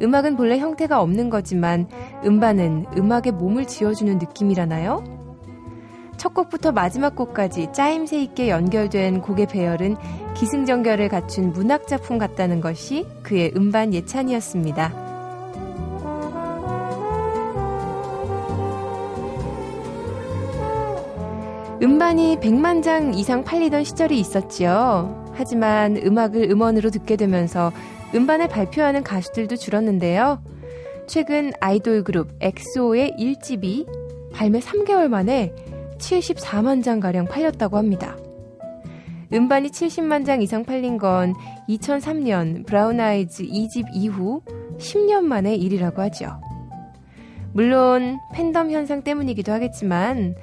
음악은 0.00 0.36
본래 0.36 0.58
형태가 0.58 1.00
없는 1.00 1.28
거지만 1.28 1.88
음반은 2.24 2.86
음악에 2.96 3.32
몸을 3.32 3.66
지어주는 3.66 4.18
느낌이라나요? 4.18 5.23
첫 6.16 6.34
곡부터 6.34 6.72
마지막 6.72 7.14
곡까지 7.14 7.72
짜임새 7.72 8.22
있게 8.22 8.48
연결된 8.48 9.20
곡의 9.20 9.46
배열은 9.46 9.96
기승전결을 10.34 11.08
갖춘 11.08 11.52
문학작품 11.52 12.18
같다는 12.18 12.60
것이 12.60 13.06
그의 13.22 13.52
음반 13.56 13.94
예찬이었습니다. 13.94 15.04
음반이 21.82 22.38
100만 22.40 22.82
장 22.82 23.12
이상 23.14 23.44
팔리던 23.44 23.84
시절이 23.84 24.18
있었지요. 24.18 25.32
하지만 25.34 25.96
음악을 25.96 26.50
음원으로 26.50 26.90
듣게 26.90 27.16
되면서 27.16 27.72
음반을 28.14 28.48
발표하는 28.48 29.02
가수들도 29.02 29.56
줄었는데요. 29.56 30.42
최근 31.06 31.52
아이돌 31.60 32.04
그룹 32.04 32.30
엑소의 32.40 33.16
1집이 33.18 33.86
발매 34.32 34.60
3개월 34.60 35.08
만에 35.08 35.52
74만 35.98 36.82
장가량 36.82 37.26
팔렸다고 37.26 37.76
합니다. 37.76 38.16
음반이 39.32 39.70
70만 39.70 40.24
장 40.24 40.42
이상 40.42 40.64
팔린 40.64 40.98
건 40.98 41.34
2003년 41.68 42.66
브라운 42.66 43.00
아이즈 43.00 43.44
2집 43.44 43.86
이후 43.92 44.42
10년 44.78 45.22
만의 45.22 45.58
일이라고 45.60 46.02
하죠. 46.02 46.40
물론 47.52 48.18
팬덤 48.32 48.70
현상 48.70 49.02
때문이기도 49.02 49.52
하겠지만 49.52 50.34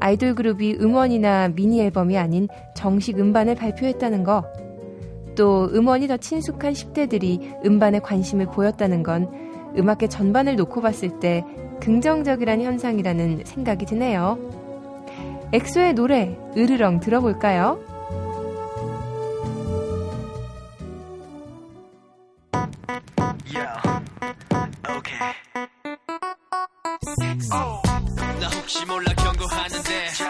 아이돌 0.00 0.34
그룹이 0.34 0.76
음원이나 0.80 1.48
미니 1.48 1.80
앨범이 1.80 2.16
아닌 2.16 2.48
정식 2.74 3.18
음반을 3.18 3.54
발표했다는 3.54 4.24
거, 4.24 4.44
또 5.34 5.68
음원이 5.72 6.08
더 6.08 6.16
친숙한 6.16 6.72
10대들이 6.72 7.64
음반에 7.64 7.98
관심을 7.98 8.46
보였다는 8.46 9.02
건 9.02 9.28
음악계 9.76 10.08
전반을 10.08 10.56
놓고 10.56 10.80
봤을 10.80 11.18
때 11.20 11.44
긍정적이란 11.80 12.62
현상이라는 12.62 13.42
생각이 13.44 13.84
드네요. 13.86 14.63
엑소의 15.54 15.94
노래 15.94 16.36
으르렁 16.56 16.98
들어볼까요? 16.98 17.78
나 28.40 28.48
혹시 28.48 28.84
몰라 28.84 29.14
경고하는데 29.14 30.23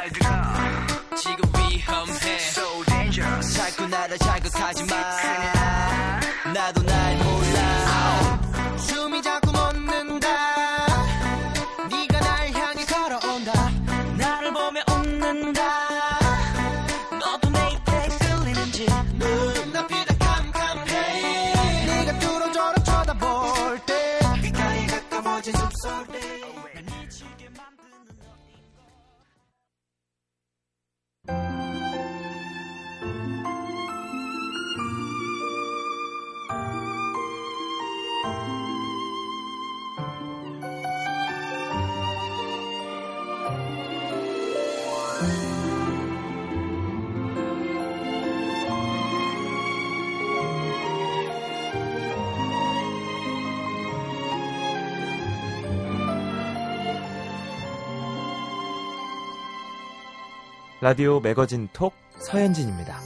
라디오 60.84 61.18
매거진 61.18 61.70
톡 61.72 61.94
서현진입니다. 62.18 62.98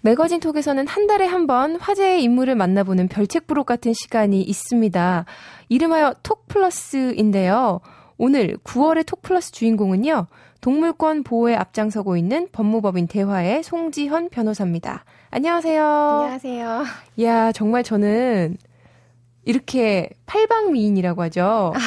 매거진 0.00 0.40
톡에서는 0.40 0.88
한 0.88 1.06
달에 1.06 1.26
한 1.26 1.46
번 1.46 1.76
화제의 1.76 2.24
인물을 2.24 2.56
만나보는 2.56 3.06
별책 3.06 3.46
부록 3.46 3.66
같은 3.66 3.92
시간이 3.92 4.42
있습니다. 4.42 5.26
이름하여 5.68 6.16
톡 6.24 6.48
플러스인데요. 6.48 7.78
오늘 8.18 8.56
9월의 8.64 9.06
톡 9.06 9.22
플러스 9.22 9.52
주인공은요. 9.52 10.26
동물권 10.60 11.22
보호에 11.22 11.54
앞장서고 11.54 12.16
있는 12.16 12.48
법무법인 12.50 13.06
대화의 13.06 13.62
송지현 13.62 14.30
변호사입니다. 14.30 15.04
안녕하세요. 15.30 15.84
안녕하세요. 15.84 16.84
야, 17.22 17.52
정말 17.52 17.84
저는 17.84 18.56
이렇게 19.44 20.10
팔방미인이라고 20.26 21.22
하죠. 21.22 21.72
아. 21.76 21.78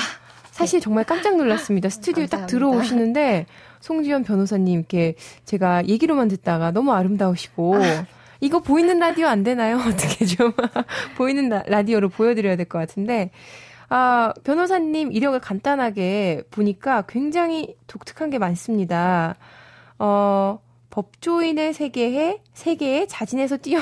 사실 0.59 0.81
정말 0.81 1.05
깜짝 1.05 1.37
놀랐습니다. 1.37 1.87
스튜디오에 1.89 2.27
딱 2.27 2.45
들어오시는데 2.47 3.45
송지현 3.79 4.23
변호사님 4.25 4.83
께 4.87 5.15
제가 5.45 5.87
얘기로만 5.87 6.27
듣다가 6.27 6.71
너무 6.71 6.91
아름다우시고 6.91 7.75
아. 7.77 8.05
이거 8.41 8.59
보이는 8.59 8.99
라디오 8.99 9.27
안 9.27 9.43
되나요? 9.43 9.77
어떻게 9.87 10.25
좀 10.25 10.51
보이는 11.17 11.49
라디오로 11.65 12.09
보여드려야 12.09 12.55
될 12.57 12.65
것 12.65 12.77
같은데 12.77 13.31
아 13.87 14.33
변호사님 14.43 15.11
이력을 15.13 15.39
간단하게 15.39 16.43
보니까 16.51 17.03
굉장히 17.07 17.75
독특한 17.87 18.29
게 18.29 18.37
많습니다. 18.37 19.35
어 19.97 20.59
법조인의 20.91 21.73
세계에 21.73 22.39
세계에 22.53 23.07
자진해서 23.07 23.57
뛰어 23.57 23.79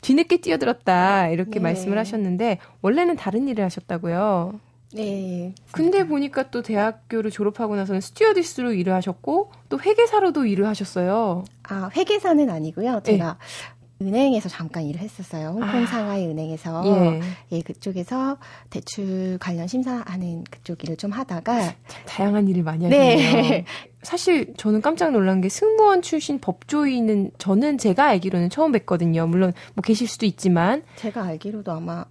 뒤늦게 0.00 0.38
뛰어들었다 0.38 1.28
이렇게 1.28 1.52
네. 1.52 1.60
말씀을 1.60 1.98
하셨는데 1.98 2.58
원래는 2.82 3.16
다른 3.16 3.46
일을 3.48 3.64
하셨다고요. 3.64 4.58
네. 4.94 5.54
근데 5.72 6.06
보니까 6.06 6.50
또 6.50 6.62
대학교를 6.62 7.30
졸업하고 7.30 7.74
나서는 7.76 8.00
스튜어디스로 8.00 8.72
일을 8.72 8.92
하셨고 8.94 9.50
또 9.68 9.80
회계사로도 9.80 10.46
일을 10.46 10.66
하셨어요. 10.66 11.44
아, 11.64 11.90
회계사는 11.94 12.48
아니고요. 12.48 13.00
제가 13.04 13.38
네. 13.38 14.06
은행에서 14.06 14.48
잠깐 14.48 14.84
일을 14.84 15.00
했었어요. 15.00 15.48
홍콩 15.48 15.68
아. 15.68 15.86
상하이 15.86 16.26
은행에서 16.26 16.82
예. 16.86 17.20
예, 17.52 17.60
그쪽에서 17.62 18.38
대출 18.70 19.38
관련 19.38 19.66
심사하는 19.66 20.44
그쪽 20.50 20.82
일을 20.84 20.96
좀 20.96 21.10
하다가 21.12 21.74
다양한 22.06 22.48
일을 22.48 22.62
많이 22.62 22.84
하셨네요. 22.84 23.42
네. 23.42 23.64
사실 24.02 24.52
저는 24.56 24.82
깜짝 24.82 25.12
놀란 25.12 25.40
게 25.40 25.48
승무원 25.48 26.02
출신 26.02 26.38
법조인은 26.38 27.32
저는 27.38 27.78
제가 27.78 28.06
알기로는 28.06 28.50
처음 28.50 28.72
뵀거든요. 28.72 29.26
물론 29.28 29.52
뭐 29.74 29.82
계실 29.82 30.06
수도 30.06 30.26
있지만 30.26 30.82
제가 30.96 31.22
알기로도 31.22 31.72
아마 31.72 32.04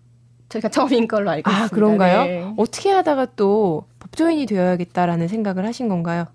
저희가 0.53 0.69
처음인 0.69 1.07
걸로 1.07 1.31
알고 1.31 1.49
아 1.49 1.53
있습니다. 1.53 1.75
그런가요? 1.75 2.23
네. 2.25 2.53
어떻게 2.57 2.91
하다가 2.91 3.27
또 3.35 3.85
법조인이 3.99 4.45
되어야겠다라는 4.45 5.27
생각을 5.27 5.65
하신 5.65 5.89
건가요? 5.89 6.27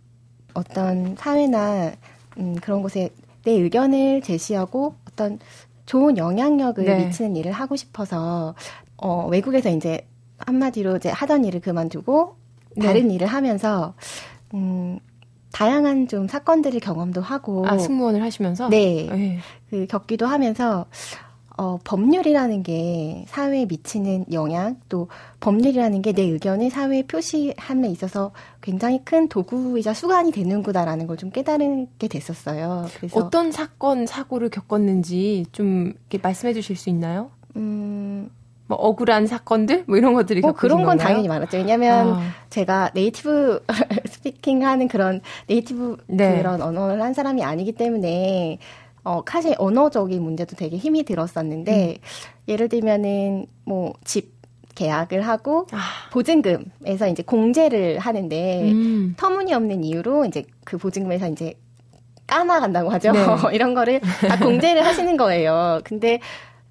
어떤 0.54 1.14
사회나 1.16 1.92
음, 2.38 2.56
그런 2.60 2.82
곳에 2.82 3.10
내 3.44 3.52
의견을 3.52 4.22
제시하고 4.22 4.94
어떤 5.08 5.38
좋은 5.86 6.18
영향력을 6.18 6.84
네. 6.84 7.06
미치는 7.06 7.36
일을 7.36 7.52
하고 7.52 7.76
싶어서 7.76 8.54
어, 8.96 9.26
외국에서 9.28 9.70
이제 9.70 10.06
한마디로 10.38 10.96
이제 10.96 11.10
하던 11.10 11.44
일을 11.44 11.60
그만두고 11.60 12.36
네. 12.76 12.86
다른 12.86 13.10
일을 13.10 13.26
하면서 13.26 13.94
음, 14.54 14.98
다양한 15.52 16.08
좀 16.08 16.28
사건들을 16.28 16.80
경험도 16.80 17.20
하고 17.20 17.66
아 17.66 17.78
승무원을 17.78 18.22
하시면서 18.22 18.68
네. 18.68 19.08
네. 19.10 19.38
그 19.70 19.86
겪기도 19.86 20.26
하면서 20.26 20.86
어, 21.58 21.78
법률이라는 21.82 22.62
게 22.62 23.24
사회에 23.28 23.66
미치는 23.66 24.26
영향, 24.32 24.76
또 24.88 25.08
법률이라는 25.40 26.02
게 26.02 26.12
내 26.12 26.22
의견을 26.22 26.70
사회에 26.70 27.02
표시함에 27.02 27.88
있어서 27.88 28.30
굉장히 28.62 29.04
큰 29.04 29.28
도구이자 29.28 29.92
수단이 29.92 30.30
되는구나라는 30.32 31.06
걸 31.06 31.16
좀 31.18 31.30
깨달게 31.30 32.06
됐었어요. 32.08 32.86
그래서 32.96 33.18
어떤 33.18 33.50
사건 33.52 34.06
사고를 34.06 34.48
겪었는지 34.50 35.46
좀 35.52 35.92
이렇게 36.08 36.18
말씀해 36.22 36.54
주실 36.54 36.76
수 36.76 36.88
있나요? 36.90 37.30
음, 37.56 38.30
뭐 38.68 38.78
억울한 38.78 39.26
사건들 39.26 39.84
뭐 39.88 39.96
이런 39.96 40.14
것들이 40.14 40.40
뭐 40.42 40.52
그런 40.52 40.78
건 40.78 40.86
건가요? 40.90 41.08
당연히 41.08 41.26
많았죠. 41.26 41.56
왜냐하면 41.56 42.14
아. 42.14 42.20
제가 42.50 42.92
네이티브 42.94 43.64
스피킹하는 44.08 44.86
그런 44.88 45.20
네이티브 45.48 45.96
네. 46.06 46.38
그런 46.38 46.62
언어를 46.62 47.02
한 47.02 47.14
사람이 47.14 47.42
아니기 47.42 47.72
때문에 47.72 48.58
어 49.04 49.22
사실 49.28 49.54
언어적인 49.58 50.22
문제도 50.22 50.56
되게 50.56 50.76
힘이 50.76 51.04
들었었는데 51.04 51.88
음. 51.90 51.96
예를 52.48 52.68
들면은 52.68 53.46
뭐 53.64 53.94
집 54.04 54.38
계약을 54.78 55.22
하고 55.22 55.66
아, 55.72 55.78
보증금에서 56.12 57.08
이제 57.08 57.22
공제를 57.24 57.98
하는데 57.98 58.70
음. 58.70 59.14
터무니없는 59.16 59.82
이유로 59.82 60.24
이제 60.26 60.44
그 60.64 60.78
보증금에서 60.78 61.28
이제 61.28 61.54
까나간다고 62.28 62.90
하죠. 62.90 63.10
네. 63.12 63.18
이런 63.52 63.74
거를 63.74 64.00
다 64.00 64.38
공제를 64.38 64.86
하시는 64.86 65.16
거예요. 65.16 65.80
근데 65.82 66.20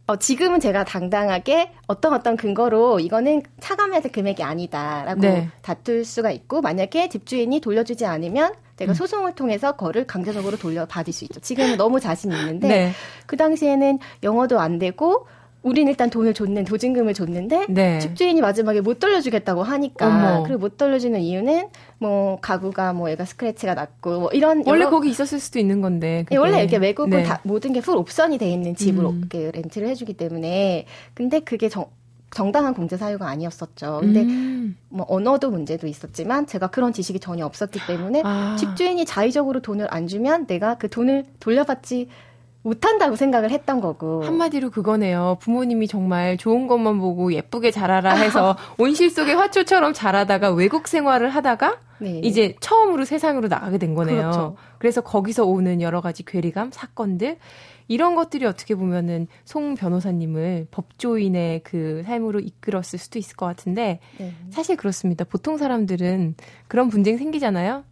어, 0.05 0.15
지금은 0.15 0.61
제가 0.61 0.85
당당하게 0.85 1.71
어떤 1.87 2.13
어떤 2.13 2.37
근거로 2.37 3.01
이거는 3.01 3.43
차감해야 3.59 3.99
될 3.99 4.11
금액이 4.13 4.41
아니다라고 4.41 5.19
네. 5.19 5.49
다툴 5.61 6.05
수가 6.05 6.31
있고 6.31 6.61
만약에 6.61 7.09
집주인이 7.09 7.59
돌려주지 7.59 8.05
않으면 8.05 8.53
음. 8.53 8.66
내가 8.77 8.93
소송을 8.93 9.33
통해서 9.35 9.71
거를 9.73 10.05
강제적으로 10.07 10.57
돌려받을 10.57 11.11
수 11.13 11.23
있죠. 11.25 11.39
지금은 11.39 11.77
너무 11.77 11.99
자신 11.99 12.31
있는데 12.31 12.67
네. 12.67 12.91
그 13.25 13.35
당시에는 13.37 13.99
영어도 14.23 14.59
안 14.59 14.77
되고 14.79 15.27
우리는 15.63 15.89
일단 15.89 16.09
돈을 16.09 16.33
줬는 16.33 16.63
보증금을 16.65 17.13
줬는데 17.13 17.65
네. 17.69 17.99
집주인이 17.99 18.39
마지막에 18.39 18.79
못 18.79 18.99
돌려주겠다고 18.99 19.63
하니까 19.63 20.07
어머. 20.07 20.43
그리고 20.43 20.59
못 20.59 20.77
돌려주는 20.77 21.19
이유는 21.19 21.67
뭐 21.97 22.37
가구가 22.39 22.93
뭐 22.93 23.09
얘가 23.09 23.25
스크래치가 23.25 23.73
났고 23.73 24.19
뭐 24.19 24.29
이런 24.31 24.61
원래 24.65 24.81
여러- 24.81 24.89
거기 24.91 25.09
있었을 25.09 25.39
수도 25.39 25.59
있는 25.59 25.81
건데. 25.81 26.19
예, 26.19 26.23
그게. 26.23 26.37
원래 26.37 26.59
이렇게 26.61 26.77
외국은 26.77 27.09
네. 27.09 27.23
다 27.23 27.41
모든 27.43 27.73
게 27.73 27.81
풀 27.81 27.97
옵션이 27.97 28.37
돼 28.37 28.49
있는 28.49 28.75
집으로 28.75 29.09
음. 29.09 29.17
이렇게 29.31 29.51
렌트를 29.59 29.89
해주기 29.89 30.13
때문에 30.13 30.85
근데 31.15 31.39
그게 31.41 31.67
정, 31.67 31.87
정당한 32.37 32.75
공제 32.75 32.97
사유가 32.97 33.27
아니었었죠. 33.29 33.97
근데 33.99 34.21
음. 34.21 34.77
뭐 34.89 35.07
언어도 35.09 35.49
문제도 35.49 35.87
있었지만 35.87 36.45
제가 36.45 36.67
그런 36.67 36.93
지식이 36.93 37.19
전혀 37.19 37.43
없었기 37.47 37.79
때문에 37.87 38.21
아. 38.23 38.55
집주인이 38.59 39.03
자의적으로 39.05 39.59
돈을 39.59 39.87
안 39.89 40.05
주면 40.05 40.45
내가 40.45 40.75
그 40.75 40.87
돈을 40.87 41.25
돌려받지 41.39 42.09
못한다고 42.61 43.15
생각을 43.15 43.49
했던 43.49 43.81
거고 43.81 44.23
한마디로 44.23 44.69
그거네요. 44.69 45.37
부모님이 45.39 45.87
정말 45.87 46.37
좋은 46.37 46.67
것만 46.67 46.99
보고 46.99 47.33
예쁘게 47.33 47.71
자라라 47.71 48.13
해서 48.13 48.55
온실 48.77 49.09
속의 49.09 49.33
화초처럼 49.33 49.93
자라다가 49.93 50.51
외국 50.51 50.87
생활을 50.87 51.29
하다가 51.31 51.77
네. 51.97 52.21
이제 52.23 52.55
처음으로 52.59 53.05
세상으로 53.05 53.47
나가게 53.47 53.79
된 53.79 53.95
거네요. 53.95 54.17
그렇죠. 54.17 54.55
그래서 54.77 55.01
거기서 55.01 55.45
오는 55.45 55.81
여러 55.81 56.01
가지 56.01 56.23
괴리감, 56.23 56.69
사건들 56.71 57.37
이런 57.87 58.15
것들이 58.15 58.45
어떻게 58.45 58.75
보면은 58.75 59.27
송 59.45 59.75
변호사님을 59.75 60.67
법조인의 60.71 61.61
그 61.63 62.03
삶으로 62.05 62.39
이끌었을 62.39 62.99
수도 62.99 63.19
있을 63.19 63.35
것 63.35 63.45
같은데 63.45 63.99
네. 64.17 64.33
사실 64.49 64.75
그렇습니다. 64.75 65.23
보통 65.23 65.57
사람들은 65.57 66.35
그런 66.67 66.89
분쟁 66.89 67.17
생기잖아요. 67.17 67.83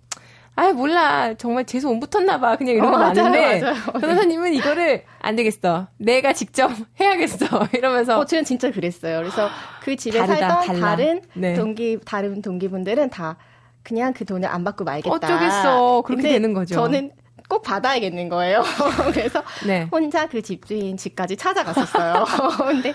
아 0.57 0.71
몰라 0.71 1.33
정말 1.33 1.65
재수 1.65 1.89
못 1.89 1.99
붙었나 1.99 2.39
봐 2.39 2.55
그냥 2.55 2.75
이런 2.75 2.87
어, 2.87 2.91
거 2.91 2.97
맞아요, 2.97 3.13
많은데. 3.15 3.61
변호사님은 3.99 4.53
이거를 4.53 5.03
안 5.19 5.35
되겠어 5.35 5.87
내가 5.97 6.31
직접 6.31 6.71
해야겠어 6.99 7.45
이러면서 7.73 8.19
어, 8.19 8.25
저는 8.25 8.45
진짜 8.45 8.71
그랬어요. 8.71 9.17
그래서 9.19 9.49
그 9.81 9.97
집에 9.97 10.17
다르다, 10.17 10.35
살던 10.63 10.65
달라. 10.67 10.79
다른 10.95 11.21
네. 11.33 11.55
동기 11.55 11.99
다른 12.05 12.41
동기분들은 12.41 13.09
다 13.09 13.35
그냥 13.83 14.13
그 14.13 14.23
돈을 14.25 14.47
안 14.47 14.63
받고 14.63 14.83
말겠다. 14.85 15.13
어쩌겠어. 15.15 16.01
그렇게 16.03 16.23
되는 16.23 16.53
거죠. 16.53 16.73
저는 16.75 17.11
꼭 17.47 17.61
받아야겠는 17.61 18.29
거예요. 18.29 18.63
그래서 19.13 19.43
네. 19.65 19.87
혼자 19.91 20.27
그 20.27 20.41
집주인 20.41 20.97
집까지 20.97 21.37
찾아갔었어요. 21.37 22.25
근데 22.57 22.93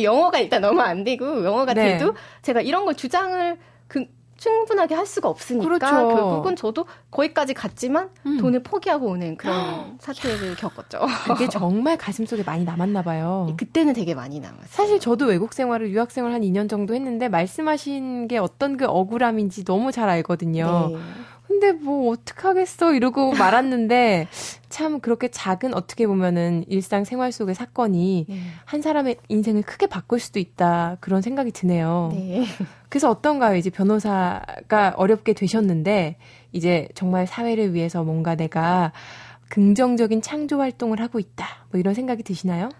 영어가 0.00 0.38
일단 0.38 0.62
너무 0.62 0.80
안 0.80 1.04
되고 1.04 1.44
영어가 1.44 1.74
네. 1.74 1.98
돼도 1.98 2.14
제가 2.42 2.60
이런 2.60 2.84
걸 2.84 2.94
주장을 2.94 3.58
그 3.88 4.06
충분하게 4.42 4.96
할 4.96 5.06
수가 5.06 5.28
없으니까 5.28 5.68
그렇죠. 5.68 6.08
결국은 6.08 6.56
저도 6.56 6.86
거기까지 7.12 7.54
갔지만 7.54 8.10
음. 8.26 8.38
돈을 8.38 8.64
포기하고 8.64 9.06
오는 9.06 9.36
그런 9.36 9.96
사태를 10.00 10.56
겪었죠. 10.56 10.98
그게 11.26 11.46
정말 11.48 11.96
가슴속에 11.96 12.42
많이 12.42 12.64
남았나 12.64 13.02
봐요. 13.02 13.54
그때는 13.56 13.92
되게 13.92 14.16
많이 14.16 14.40
남았어요. 14.40 14.66
사실 14.68 14.98
저도 14.98 15.26
외국 15.26 15.52
생활을 15.52 15.90
유학 15.90 16.10
생활 16.10 16.32
한 16.32 16.40
2년 16.42 16.68
정도 16.68 16.92
했는데 16.94 17.28
말씀하신 17.28 18.26
게 18.26 18.38
어떤 18.38 18.76
그 18.76 18.86
억울함인지 18.86 19.64
너무 19.64 19.92
잘 19.92 20.08
알거든요. 20.08 20.88
네. 20.90 20.98
근데 21.52 21.72
뭐 21.72 22.12
어떡하겠어 22.12 22.94
이러고 22.94 23.32
말았는데 23.38 24.26
참 24.70 25.00
그렇게 25.00 25.28
작은 25.28 25.74
어떻게 25.74 26.06
보면은 26.06 26.64
일상 26.66 27.04
생활 27.04 27.30
속의 27.30 27.54
사건이 27.54 28.26
네. 28.28 28.36
한 28.64 28.80
사람의 28.80 29.18
인생을 29.28 29.62
크게 29.62 29.86
바꿀 29.86 30.18
수도 30.18 30.38
있다 30.40 30.96
그런 31.00 31.20
생각이 31.20 31.52
드네요. 31.52 32.10
네. 32.14 32.44
그래서 32.88 33.10
어떤가요? 33.10 33.56
이제 33.56 33.70
변호사가 33.70 34.94
어렵게 34.96 35.34
되셨는데 35.34 36.16
이제 36.52 36.88
정말 36.94 37.26
사회를 37.26 37.74
위해서 37.74 38.02
뭔가 38.02 38.34
내가 38.34 38.92
긍정적인 39.48 40.22
창조 40.22 40.58
활동을 40.58 41.00
하고 41.00 41.18
있다. 41.18 41.46
뭐 41.70 41.78
이런 41.78 41.94
생각이 41.94 42.22
드시나요? 42.22 42.70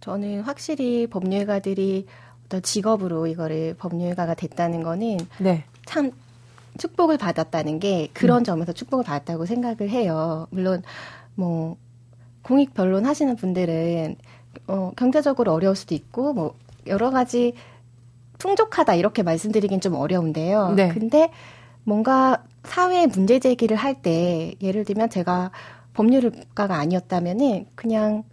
저는 0.00 0.40
확실히 0.40 1.06
법률가들이 1.06 2.06
어떤 2.46 2.62
직업으로 2.62 3.26
이거를 3.26 3.74
법률가가 3.78 4.34
됐다는 4.34 4.82
거는 4.82 5.18
네. 5.38 5.64
참 5.84 6.12
축복을 6.78 7.18
받았다는 7.18 7.78
게 7.78 8.08
그런 8.12 8.44
점에서 8.44 8.72
축복을 8.72 9.04
받았다고 9.04 9.46
생각을 9.46 9.90
해요. 9.90 10.46
물론 10.50 10.82
뭐 11.34 11.76
공익 12.42 12.74
변론 12.74 13.06
하시는 13.06 13.34
분들은 13.36 14.16
어, 14.66 14.92
경제적으로 14.96 15.52
어려울 15.52 15.76
수도 15.76 15.94
있고 15.94 16.32
뭐 16.32 16.54
여러 16.86 17.10
가지 17.10 17.54
풍족하다 18.38 18.94
이렇게 18.94 19.22
말씀드리긴 19.22 19.80
좀 19.80 19.94
어려운데요. 19.94 20.72
네. 20.72 20.88
근데 20.88 21.30
뭔가 21.84 22.44
사회 22.64 23.06
문제 23.06 23.38
제기를 23.38 23.76
할 23.76 24.02
때 24.02 24.54
예를 24.60 24.84
들면 24.84 25.10
제가 25.10 25.50
법률가가 25.94 26.74
아니었다면은 26.76 27.66
그냥 27.74 28.24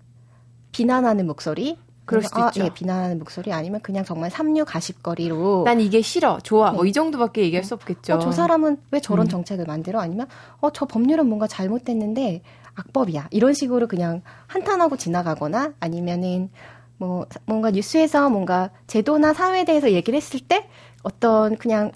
비난하는 0.71 1.27
목소리 1.27 1.77
그럴 2.09 2.23
수도 2.23 2.43
아, 2.43 2.47
있죠. 2.47 2.63
예, 2.63 2.69
비난하는 2.69 3.19
목소리 3.19 3.53
아니면 3.53 3.81
그냥 3.81 4.03
정말 4.03 4.31
삼류 4.31 4.65
가십거리로 4.65 5.63
난 5.65 5.79
이게 5.79 6.01
싫어, 6.01 6.39
좋아, 6.39 6.71
뭐 6.71 6.83
네. 6.83 6.89
이 6.89 6.93
정도밖에 6.93 7.41
얘기할 7.43 7.63
수 7.63 7.75
없겠죠. 7.75 8.15
어, 8.15 8.19
저 8.19 8.31
사람은 8.31 8.77
왜 8.91 8.99
저런 8.99 9.27
음. 9.27 9.29
정책을 9.29 9.65
만들어? 9.65 9.99
아니면 9.99 10.27
어, 10.59 10.71
저 10.71 10.85
법률은 10.85 11.27
뭔가 11.27 11.45
잘못됐는데 11.45 12.41
악법이야. 12.73 13.27
이런 13.29 13.53
식으로 13.53 13.87
그냥 13.87 14.21
한탄하고 14.47 14.97
지나가거나 14.97 15.73
아니면은 15.79 16.49
뭐 16.97 17.27
뭔가 17.45 17.69
뉴스에서 17.69 18.29
뭔가 18.29 18.71
제도나 18.87 19.33
사회에 19.33 19.63
대해서 19.63 19.91
얘기를 19.91 20.17
했을 20.17 20.39
때 20.39 20.67
어떤 21.03 21.57
그냥 21.57 21.91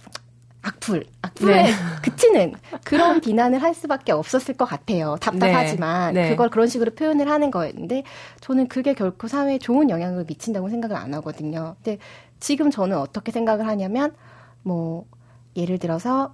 악플, 0.64 1.06
악플에 1.22 1.64
네. 1.64 1.70
그치는 2.02 2.54
그런 2.86 3.20
비난을 3.22 3.62
할 3.62 3.74
수밖에 3.74 4.12
없었을 4.14 4.56
것 4.56 4.66
같아요. 4.66 5.18
답답하지만 5.20 6.14
네. 6.14 6.24
네. 6.24 6.30
그걸 6.30 6.50
그런 6.50 6.68
식으로 6.68 6.92
표현을 6.92 7.30
하는 7.30 7.52
거였는데 7.52 8.04
저는 8.40 8.68
그게 8.70 8.94
결코 8.94 9.28
사회에 9.28 9.60
좋은 9.60 9.90
영향을 9.90 10.24
미친다고 10.28 10.70
생각을 10.70 10.96
안 10.96 11.14
하거든요. 11.16 11.76
근데 11.84 12.00
지금 12.40 12.72
저는 12.72 12.98
어떻게 12.98 13.32
생각을 13.32 13.68
하냐면 13.68 14.14
뭐 14.64 15.06
예를 15.56 15.78
들어서 15.80 16.34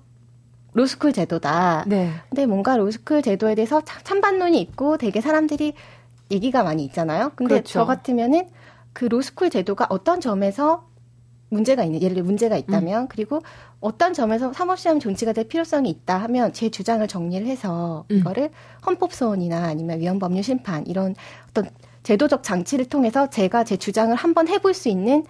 로스쿨 0.74 1.12
제도다. 1.14 1.86
네. 1.88 2.12
근데 2.30 2.46
뭔가 2.46 2.78
로스쿨 2.78 3.24
제도에 3.24 3.56
대해서 3.56 3.82
참- 3.82 4.02
찬반론이 4.04 4.62
있고 4.62 4.98
되게 4.98 5.22
사람들이 5.22 5.74
얘기가 6.30 6.62
많이 6.64 6.86
있잖아요. 6.86 7.32
근데 7.36 7.56
그렇죠. 7.56 7.74
저 7.74 7.86
같으면은 7.86 8.48
그 8.94 9.06
로스쿨 9.06 9.50
제도가 9.50 9.88
어떤 9.90 10.22
점에서 10.22 10.88
문제가 11.50 11.84
있는 11.84 12.02
예를 12.02 12.16
들어 12.16 12.26
문제가 12.26 12.58
있다면 12.58 13.08
그리고 13.08 13.42
어떤 13.80 14.14
점에서 14.14 14.54
사법시험 14.54 15.00
존치가 15.00 15.34
될 15.34 15.48
필요성이 15.48 15.90
있다 15.90 16.18
하면 16.18 16.54
제 16.54 16.70
주장을 16.70 17.06
정리를 17.08 17.46
해서 17.48 18.06
음. 18.12 18.18
이거를 18.18 18.52
헌법소원이나 18.86 19.64
아니면 19.64 20.00
위헌법률심판 20.00 20.86
이런 20.88 21.16
어떤 21.50 21.70
제도적 22.04 22.44
장치를 22.44 22.86
통해서 22.86 23.30
제가 23.30 23.64
제 23.64 23.78
주장을 23.78 24.16
한번 24.16 24.48
해볼 24.48 24.74
수 24.74 24.90
있는 24.90 25.26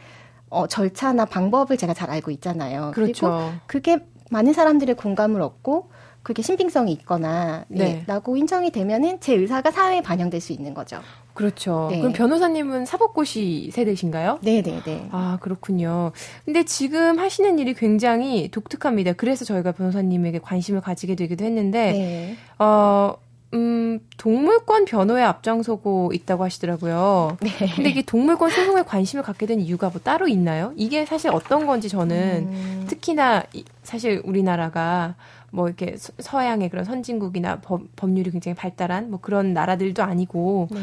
어, 0.50 0.68
절차나 0.68 1.26
방법을 1.26 1.78
제가 1.78 1.94
잘 1.94 2.10
알고 2.10 2.32
있잖아요. 2.32 2.92
그리고 2.94 3.20
그렇죠. 3.20 3.54
그게 3.68 4.00
많은 4.32 4.54
사람들의 4.54 4.96
공감을 4.96 5.42
얻고 5.42 5.90
그게 6.24 6.42
신빙성이 6.42 6.92
있거나 6.94 7.66
네, 7.70 7.84
네. 7.84 8.04
라고 8.06 8.36
인정이 8.36 8.72
되면은 8.72 9.20
제 9.20 9.34
의사가 9.36 9.72
사회에 9.72 10.02
반영될 10.02 10.42
수 10.42 10.54
있는 10.54 10.74
거죠. 10.74 11.00
그렇죠. 11.40 11.88
네. 11.90 12.00
그럼 12.00 12.12
변호사님은 12.12 12.86
사법고시 12.86 13.70
세대신가요? 13.72 14.40
네, 14.42 14.62
네, 14.62 14.82
네. 14.84 15.08
아, 15.12 15.38
그렇군요. 15.40 16.12
근데 16.44 16.66
지금 16.66 17.18
하시는 17.18 17.58
일이 17.60 17.74
굉장히 17.74 18.50
독특합니다. 18.52 19.14
그래서 19.14 19.46
저희가 19.46 19.72
변호사님에게 19.72 20.40
관심을 20.40 20.82
가지게 20.82 21.16
되기도 21.16 21.46
했는데, 21.46 21.92
네. 21.94 22.36
어, 22.62 23.16
음, 23.54 24.02
동물권 24.18 24.84
변호에 24.84 25.24
앞장서고 25.24 26.12
있다고 26.14 26.44
하시더라고요. 26.44 27.38
네. 27.40 27.50
근데 27.74 27.90
이게 27.90 28.02
동물권 28.02 28.50
소송에 28.50 28.84
관심을 28.84 29.24
갖게 29.24 29.46
된 29.46 29.62
이유가 29.62 29.90
뭐 29.90 30.02
따로 30.04 30.28
있나요? 30.28 30.74
이게 30.76 31.06
사실 31.06 31.32
어떤 31.32 31.66
건지 31.66 31.88
저는 31.88 32.50
음, 32.52 32.86
특히나 32.90 33.44
이- 33.54 33.64
사실 33.84 34.22
우리나라가 34.26 35.16
뭐 35.52 35.68
이렇게 35.68 35.96
서- 35.96 36.12
서양의 36.20 36.68
그런 36.70 36.84
선진국이나 36.84 37.60
법, 37.62 37.84
법률이 37.96 38.30
굉장히 38.30 38.56
발달한 38.56 39.10
뭐 39.10 39.20
그런 39.22 39.54
나라들도 39.54 40.04
아니고 40.04 40.68
네. 40.70 40.80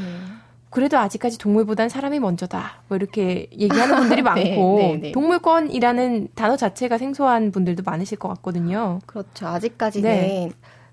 그래도 0.77 0.99
아직까지 0.99 1.39
동물보단 1.39 1.89
사람이 1.89 2.21
먼저다. 2.21 2.83
뭐 2.89 2.97
이렇게 2.99 3.49
얘기하는 3.51 3.97
분들이 3.97 4.21
많고 4.21 4.77
네, 4.79 4.89
네, 4.89 4.97
네. 4.99 5.13
동물권이라는 5.13 6.29
단어 6.35 6.59
자체가 6.59 6.99
생소한 6.99 7.51
분들도 7.51 7.83
많으실 7.83 8.19
것 8.19 8.29
같거든요. 8.29 8.99
그렇죠. 9.07 9.47
아직까지는 9.47 10.11
네. 10.11 10.51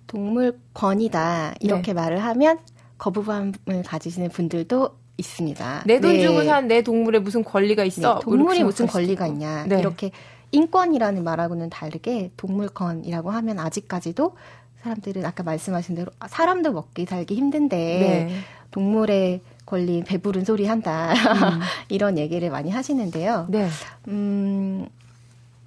동물권이다 0.08 1.56
이렇게 1.60 1.92
말을 1.92 2.20
하면 2.24 2.60
거부감을 2.98 3.84
가지시는 3.86 4.30
분들도 4.30 4.90
있습니다. 5.18 5.84
내돈 5.86 6.14
네. 6.14 6.22
주고 6.22 6.46
산 6.46 6.70
내 6.70 6.82
동물에 6.82 7.20
무슨 7.20 7.44
권리가 7.44 7.82
네, 7.82 7.88
있어? 7.88 8.14
뭐 8.14 8.20
동물이 8.22 8.64
무슨 8.64 8.88
권리가 8.88 9.28
있냐 9.28 9.66
네. 9.68 9.80
이렇게 9.80 10.12
인권이라는 10.52 11.22
말하고는 11.26 11.70
다르게 11.70 12.32
동물권이라고 12.38 13.32
하면 13.32 13.60
아직까지도 13.60 14.38
사람들은 14.82 15.26
아까 15.26 15.44
말씀하신 15.44 15.96
대로 15.96 16.10
아, 16.20 16.30
사람도 16.30 16.72
먹기 16.72 17.06
살기 17.06 17.36
힘든데 17.36 17.76
네. 17.76 18.36
동물의 18.72 19.42
권리 19.66 20.04
배부른 20.04 20.46
소리 20.46 20.66
한다 20.66 21.14
음. 21.14 21.60
이런 21.90 22.18
얘기를 22.18 22.50
많이 22.50 22.70
하시는데요. 22.70 23.48
네. 23.50 23.68
음, 24.08 24.88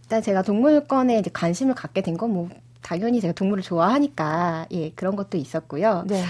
일단 0.02 0.22
제가 0.22 0.42
동물권에 0.42 1.18
이제 1.18 1.30
관심을 1.32 1.74
갖게 1.74 2.00
된 2.02 2.16
건 2.16 2.30
뭐 2.30 2.48
당연히 2.82 3.20
제가 3.20 3.32
동물을 3.32 3.64
좋아하니까 3.64 4.66
예 4.70 4.90
그런 4.90 5.16
것도 5.16 5.36
있었고요. 5.38 6.04
네. 6.06 6.22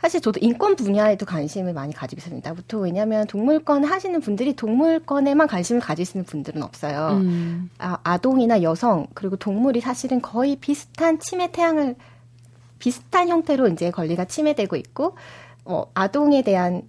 사실 0.00 0.20
저도 0.20 0.38
인권 0.42 0.76
분야에도 0.76 1.24
관심을 1.26 1.72
많이 1.72 1.92
가지고 1.94 2.20
있습니다. 2.20 2.52
보통 2.54 2.82
왜냐하면 2.82 3.26
동물권 3.26 3.84
하시는 3.84 4.20
분들이 4.20 4.54
동물권에만 4.54 5.48
관심을 5.48 5.80
가지시는 5.80 6.24
분들은 6.26 6.62
없어요. 6.62 7.16
음. 7.22 7.70
아, 7.78 7.96
아동이나 8.04 8.62
여성 8.62 9.06
그리고 9.14 9.36
동물이 9.36 9.80
사실은 9.80 10.20
거의 10.20 10.56
비슷한 10.56 11.18
침해 11.18 11.50
태양을 11.50 11.96
비슷한 12.78 13.28
형태로 13.28 13.68
이제 13.68 13.90
권리가 13.90 14.26
침해되고 14.26 14.76
있고 14.76 15.16
어, 15.68 15.84
아동에 15.94 16.42
대한 16.42 16.82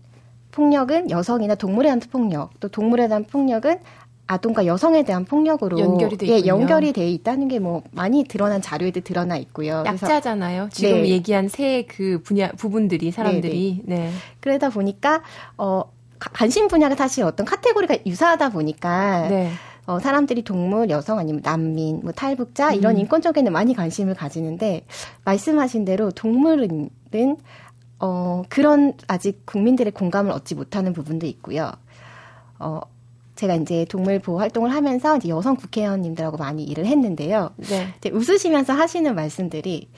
폭력은 0.52 1.12
여성이나 1.12 1.56
동물에 1.56 1.88
대한 1.88 2.00
폭력 2.00 2.60
또 2.60 2.68
동물에 2.70 3.08
대한 3.08 3.24
폭력은 3.26 3.80
아동과 4.26 4.66
여성에 4.68 5.04
대한 5.04 5.26
폭력으로 5.26 5.80
연결이 5.80 6.16
돼 6.16 6.28
예, 6.28 6.38
있군요. 6.38 6.54
연결이 6.54 6.94
돼 6.94 7.10
있다는 7.10 7.48
게 7.48 7.60
뭐 7.60 7.82
많이 7.92 8.24
드러난 8.24 8.62
자료에도 8.62 9.02
드러나 9.02 9.38
있고요. 9.38 9.84
약자잖아요. 9.86 10.70
지금 10.72 11.02
네. 11.02 11.10
얘기한 11.10 11.48
세 11.50 11.84
그 11.88 12.22
분야 12.24 12.52
부분들이 12.52 13.12
사람들이 13.12 13.82
네. 13.86 14.12
그러다 14.40 14.70
보니까 14.70 15.24
어 15.58 15.84
가- 16.20 16.30
관심 16.32 16.68
분야가 16.68 16.96
사실 16.96 17.24
어떤 17.24 17.46
카테고리가 17.46 17.98
유사하다 18.06 18.50
보니까 18.50 19.28
네. 19.30 19.50
어, 19.88 19.98
사람들이 20.00 20.44
동물, 20.44 20.92
여성 20.92 21.18
아니면 21.18 21.42
난민, 21.44 22.02
뭐 22.04 22.12
탈북자 22.12 22.72
이런 22.74 22.96
음. 22.96 23.00
인권 23.00 23.24
쪽에는 23.24 23.52
많이 23.52 23.74
관심을 23.74 24.14
가지는데 24.14 24.86
말씀하신 25.26 25.86
대로 25.86 26.12
동물은 26.12 26.90
어, 28.00 28.44
그런 28.50 28.94
아직 29.08 29.46
국민들의 29.46 29.92
공감을 29.94 30.32
얻지 30.32 30.56
못하는 30.56 30.94
부분도 30.94 31.26
있고요. 31.28 31.72
어, 32.60 32.80
제가 33.36 33.56
이제 33.56 33.86
동물 33.90 34.20
보호 34.20 34.40
활동을 34.40 34.74
하면서 34.74 35.18
이제 35.18 35.30
여성 35.30 35.56
국회의원님들하고 35.56 36.38
많이 36.38 36.64
일을 36.64 36.86
했는데요. 36.86 37.52
네. 37.58 37.94
웃으시면서 38.12 38.74
하시는 38.74 39.14
말씀들이 39.16 39.90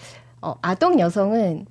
어, 0.41 0.55
아동 0.61 0.99
여성은 0.99 1.65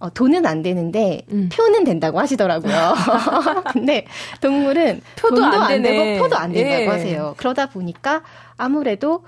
어, 0.00 0.10
돈은 0.10 0.46
안 0.46 0.62
되는데 0.62 1.22
음. 1.32 1.48
표는 1.52 1.82
된다고 1.84 2.20
하시더라고요. 2.20 2.94
근데 3.72 4.06
동물은 4.40 5.00
표도 5.16 5.36
돈도 5.36 5.60
안 5.60 5.68
되네. 5.82 5.90
되고 5.90 6.22
표도 6.22 6.36
안 6.36 6.52
된다고 6.52 6.82
예. 6.82 6.86
하세요. 6.86 7.34
그러다 7.36 7.68
보니까 7.70 8.22
아무래도 8.56 9.24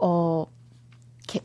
어 0.00 0.46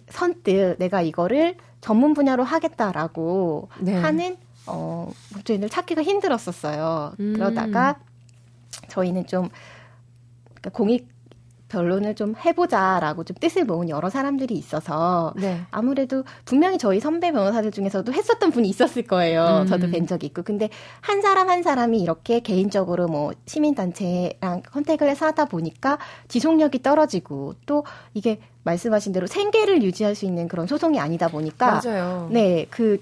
선뜻 0.09 0.77
내가 0.79 1.01
이거를 1.01 1.55
전문 1.83 2.13
분야로 2.13 2.45
하겠다라고 2.45 3.67
네. 3.81 3.93
하는 3.93 4.37
어 4.65 5.11
목적인을 5.33 5.67
찾기가 5.69 6.01
힘들었었어요. 6.01 7.13
음. 7.19 7.33
그러다가 7.33 7.99
저희는 8.87 9.27
좀 9.27 9.49
그러니까 10.45 10.69
공익 10.69 11.12
변론을 11.73 12.13
좀 12.13 12.35
해보자라고 12.45 13.23
좀 13.23 13.35
뜻을 13.39 13.65
모은 13.65 13.89
여러 13.89 14.09
사람들이 14.09 14.53
있어서 14.53 15.33
네. 15.35 15.61
아무래도 15.71 16.23
분명히 16.45 16.77
저희 16.77 16.99
선배 16.99 17.31
변호사들 17.31 17.71
중에서도 17.71 18.13
했었던 18.13 18.51
분이 18.51 18.69
있었을 18.69 19.03
거예요. 19.03 19.63
음. 19.63 19.67
저도 19.67 19.89
뵌 19.89 20.05
적이 20.05 20.27
있고. 20.27 20.43
근데 20.43 20.69
한 21.01 21.21
사람 21.21 21.49
한 21.49 21.63
사람이 21.63 21.99
이렇게 21.99 22.41
개인적으로 22.41 23.07
뭐 23.07 23.31
시민단체랑 23.47 24.61
컨택을 24.71 25.09
해서 25.09 25.25
하다 25.25 25.45
보니까 25.45 25.97
지속력이 26.27 26.83
떨어지고 26.83 27.55
또 27.65 27.83
이게 28.13 28.39
말씀하신 28.63 29.11
대로 29.11 29.25
생계를 29.25 29.81
유지할 29.81 30.13
수 30.13 30.25
있는 30.25 30.47
그런 30.47 30.67
소송이 30.67 30.99
아니다 30.99 31.27
보니까 31.27 31.81
맞아요. 31.83 32.29
네, 32.31 32.67
그 32.69 33.01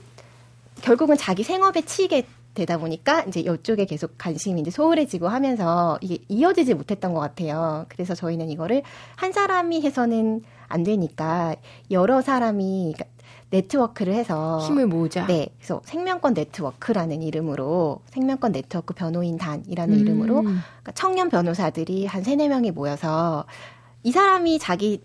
결국은 0.81 1.17
자기 1.17 1.43
생업에 1.43 1.81
치이게 1.81 2.25
되다 2.53 2.77
보니까 2.77 3.21
이제 3.23 3.39
이쪽에 3.39 3.85
계속 3.85 4.17
관심이 4.17 4.61
이제 4.61 4.71
소홀해지고 4.71 5.27
하면서 5.27 5.97
이게 6.01 6.17
이어지지 6.27 6.73
못했던 6.73 7.13
것 7.13 7.19
같아요. 7.19 7.85
그래서 7.89 8.13
저희는 8.13 8.49
이거를 8.49 8.83
한 9.15 9.31
사람이 9.31 9.81
해서는 9.81 10.41
안 10.67 10.83
되니까 10.83 11.55
여러 11.91 12.21
사람이 12.21 12.93
그러니까 12.95 13.05
네트워크를 13.51 14.13
해서 14.13 14.59
힘을 14.65 14.87
모으자. 14.87 15.27
네, 15.27 15.49
그래서 15.57 15.81
생명권 15.83 16.33
네트워크라는 16.33 17.21
이름으로 17.21 18.01
생명권 18.07 18.53
네트워크 18.53 18.93
변호인단이라는 18.93 19.93
음. 19.93 19.99
이름으로 19.99 20.41
그러니까 20.41 20.91
청년 20.93 21.29
변호사들이 21.29 22.05
한 22.05 22.23
세네 22.23 22.47
명이 22.47 22.71
모여서 22.71 23.45
이 24.03 24.11
사람이 24.11 24.57
자기 24.59 25.03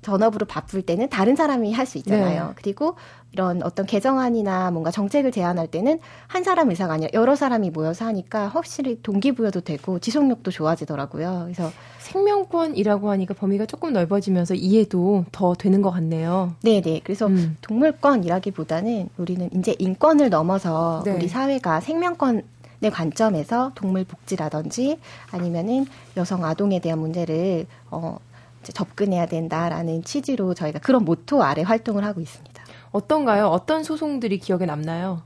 전업으로 0.00 0.46
바쁠 0.46 0.82
때는 0.82 1.08
다른 1.08 1.36
사람이 1.36 1.72
할 1.72 1.86
수 1.86 1.98
있잖아요. 1.98 2.46
네. 2.46 2.52
그리고 2.56 2.94
이런 3.32 3.62
어떤 3.62 3.86
개정안이나 3.86 4.70
뭔가 4.70 4.90
정책을 4.90 5.32
제안할 5.32 5.66
때는 5.66 5.98
한 6.26 6.44
사람 6.44 6.70
의사가 6.70 6.94
아니라 6.94 7.10
여러 7.14 7.34
사람이 7.34 7.70
모여서 7.70 8.04
하니까 8.06 8.48
확실히 8.48 9.00
동기부여도 9.02 9.62
되고 9.62 9.98
지속력도 9.98 10.50
좋아지더라고요. 10.50 11.42
그래서 11.44 11.70
생명권이라고 11.98 13.10
하니까 13.10 13.34
범위가 13.34 13.66
조금 13.66 13.92
넓어지면서 13.92 14.54
이해도 14.54 15.24
더 15.32 15.54
되는 15.54 15.82
것 15.82 15.90
같네요. 15.90 16.54
네 16.62 16.80
네. 16.80 17.00
그래서 17.02 17.26
음. 17.26 17.56
동물권이라기보다는 17.62 19.08
우리는 19.16 19.50
이제 19.54 19.74
인권을 19.78 20.30
넘어서 20.30 21.02
네. 21.04 21.12
우리 21.12 21.28
사회가 21.28 21.80
생명권 21.80 22.42
의 22.84 22.90
관점에서 22.90 23.70
동물 23.76 24.04
복지라든지 24.04 24.98
아니면은 25.30 25.86
여성 26.16 26.44
아동에 26.44 26.80
대한 26.80 26.98
문제를 26.98 27.66
어 27.92 28.18
접근해야 28.62 29.26
된다라는 29.26 30.04
취지로 30.04 30.54
저희가 30.54 30.78
그런 30.78 31.04
모토 31.04 31.42
아래 31.42 31.62
활동을 31.62 32.04
하고 32.04 32.20
있습니다. 32.20 32.62
어떤가요? 32.90 33.46
어떤 33.48 33.82
소송들이 33.82 34.38
기억에 34.38 34.66
남나요? 34.66 35.22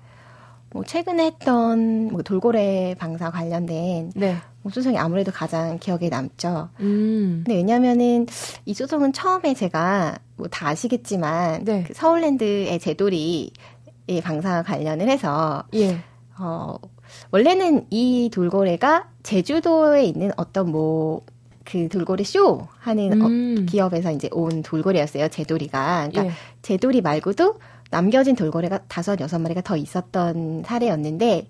뭐 0.70 0.84
최근에 0.84 1.26
했던 1.26 2.08
뭐 2.08 2.22
돌고래 2.22 2.94
방사 2.98 3.30
관련된 3.30 4.12
네. 4.14 4.36
뭐 4.62 4.72
소송이 4.72 4.98
아무래도 4.98 5.32
가장 5.32 5.78
기억에 5.78 6.08
남죠. 6.08 6.68
음. 6.80 7.42
근데 7.44 7.56
왜냐면은 7.56 8.26
이 8.64 8.74
소송은 8.74 9.12
처음에 9.12 9.54
제가 9.54 10.18
뭐 10.36 10.48
다 10.50 10.68
아시겠지만 10.68 11.64
네. 11.64 11.84
그 11.86 11.94
서울랜드의 11.94 12.78
제돌이 12.78 13.52
의 14.08 14.20
방사 14.20 14.62
관련을 14.62 15.08
해서 15.08 15.64
예. 15.74 15.98
어 16.38 16.76
원래는 17.32 17.86
이 17.90 18.30
돌고래가 18.32 19.08
제주도에 19.24 20.04
있는 20.04 20.30
어떤 20.36 20.70
뭐 20.70 21.22
그 21.66 21.88
돌고래 21.88 22.24
쇼 22.24 22.66
하는 22.78 23.20
어, 23.20 23.26
음. 23.26 23.66
기업에서 23.68 24.12
이제 24.12 24.28
온 24.32 24.62
돌고래였어요. 24.62 25.28
제돌이가. 25.28 26.08
그러니까 26.10 26.26
예. 26.26 26.30
제돌이 26.62 27.02
말고도 27.02 27.56
남겨진 27.90 28.36
돌고래가 28.36 28.84
다섯 28.88 29.20
여섯 29.20 29.38
마리가 29.38 29.60
더 29.60 29.76
있었던 29.76 30.62
사례였는데 30.64 31.48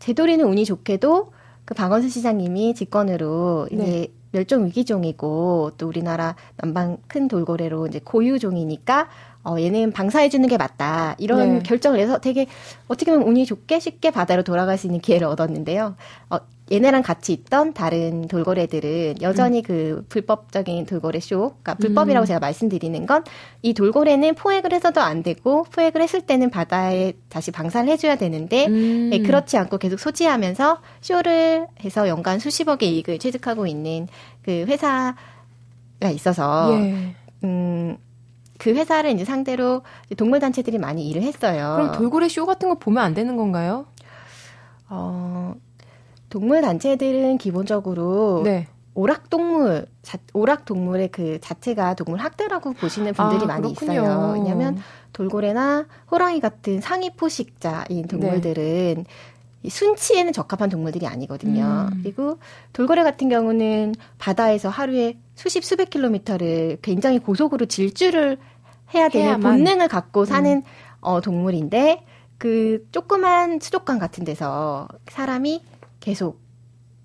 제도리는 0.00 0.44
운이 0.44 0.64
좋게도 0.64 1.32
그 1.64 1.74
박원순 1.74 2.10
시장님이 2.10 2.74
직권으로 2.74 3.68
이제 3.70 3.82
네. 3.82 4.08
멸종 4.32 4.66
위기종이고 4.66 5.72
또 5.78 5.86
우리나라 5.86 6.34
남방 6.56 6.98
큰 7.06 7.28
돌고래로 7.28 7.86
이제 7.86 8.00
고유종이니까 8.02 9.08
어 9.44 9.56
얘는 9.60 9.92
방사해 9.92 10.28
주는 10.28 10.48
게 10.48 10.56
맞다 10.56 11.14
이런 11.18 11.58
네. 11.58 11.62
결정을 11.62 11.98
해서 11.98 12.18
되게 12.18 12.46
어떻게 12.88 13.12
보면 13.12 13.26
운이 13.28 13.44
좋게 13.44 13.78
쉽게 13.78 14.10
바다로 14.10 14.42
돌아갈 14.42 14.78
수 14.78 14.86
있는 14.86 15.00
기회를 15.00 15.26
얻었는데요. 15.26 15.96
어 16.30 16.38
얘네랑 16.72 17.02
같이 17.02 17.32
있던 17.32 17.74
다른 17.74 18.26
돌고래들은 18.26 19.16
여전히 19.20 19.62
그 19.62 20.04
불법적인 20.08 20.86
돌고래 20.86 21.20
쇼, 21.20 21.50
그러니까 21.62 21.74
불법이라고 21.74 22.26
제가 22.26 22.40
말씀드리는 22.40 23.06
건 23.06 23.22
이 23.64 23.74
돌고래는 23.74 24.34
포획을 24.34 24.72
해서도 24.72 25.00
안 25.00 25.22
되고 25.22 25.62
포획을 25.64 26.02
했을 26.02 26.20
때는 26.20 26.50
바다에 26.50 27.12
다시 27.28 27.52
방사를 27.52 27.88
해줘야 27.88 28.16
되는데 28.16 28.66
음. 28.66 29.10
예, 29.12 29.20
그렇지 29.20 29.56
않고 29.56 29.78
계속 29.78 30.00
소지하면서 30.00 30.80
쇼를 31.00 31.68
해서 31.84 32.08
연간 32.08 32.40
수십억의 32.40 32.92
이익을 32.92 33.20
취득하고 33.20 33.68
있는 33.68 34.08
그 34.44 34.64
회사가 34.66 35.14
있어서 36.12 36.70
예. 36.72 37.14
음, 37.44 37.96
그 38.58 38.70
회사를 38.70 39.10
이제 39.12 39.24
상대로 39.24 39.82
이제 40.06 40.16
동물 40.16 40.40
단체들이 40.40 40.78
많이 40.78 41.08
일을 41.08 41.22
했어요. 41.22 41.74
그럼 41.76 41.92
돌고래 41.92 42.28
쇼 42.28 42.46
같은 42.46 42.68
거 42.68 42.74
보면 42.80 43.02
안 43.02 43.14
되는 43.14 43.36
건가요? 43.36 43.86
어, 44.88 45.54
동물 46.32 46.62
단체들은 46.62 47.36
기본적으로 47.36 48.40
네. 48.42 48.66
오락 48.94 49.28
동물, 49.28 49.84
자, 50.00 50.16
오락 50.32 50.64
동물의 50.64 51.08
그 51.08 51.38
자체가 51.42 51.92
동물 51.92 52.20
학대라고 52.20 52.72
보시는 52.72 53.12
분들이 53.12 53.42
아, 53.42 53.46
많이 53.46 53.74
그렇군요. 53.74 53.92
있어요. 53.92 54.32
왜냐하면 54.36 54.78
돌고래나 55.12 55.84
호랑이 56.10 56.40
같은 56.40 56.80
상위 56.80 57.10
포식자인 57.10 58.06
동물들은 58.08 59.04
이 59.62 59.68
순치에는 59.68 60.32
적합한 60.32 60.70
동물들이 60.70 61.06
아니거든요. 61.06 61.90
음. 61.92 62.00
그리고 62.02 62.38
돌고래 62.72 63.02
같은 63.02 63.28
경우는 63.28 63.94
바다에서 64.18 64.70
하루에 64.70 65.18
수십 65.34 65.62
수백 65.64 65.90
킬로미터를 65.90 66.78
굉장히 66.80 67.18
고속으로 67.18 67.66
질주를 67.66 68.38
해야 68.94 69.10
되는 69.10 69.26
해야만. 69.26 69.52
본능을 69.58 69.88
갖고 69.88 70.24
사는 70.24 70.62
어, 71.02 71.20
동물인데 71.20 72.06
그 72.38 72.88
조그만 72.90 73.60
수족관 73.60 73.98
같은 73.98 74.24
데서 74.24 74.88
사람이 75.10 75.62
계속 76.02 76.40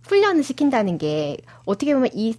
훈련을 0.08 0.44
시킨다는 0.44 0.98
게 0.98 1.38
어떻게 1.66 1.94
보면 1.94 2.10
이 2.14 2.36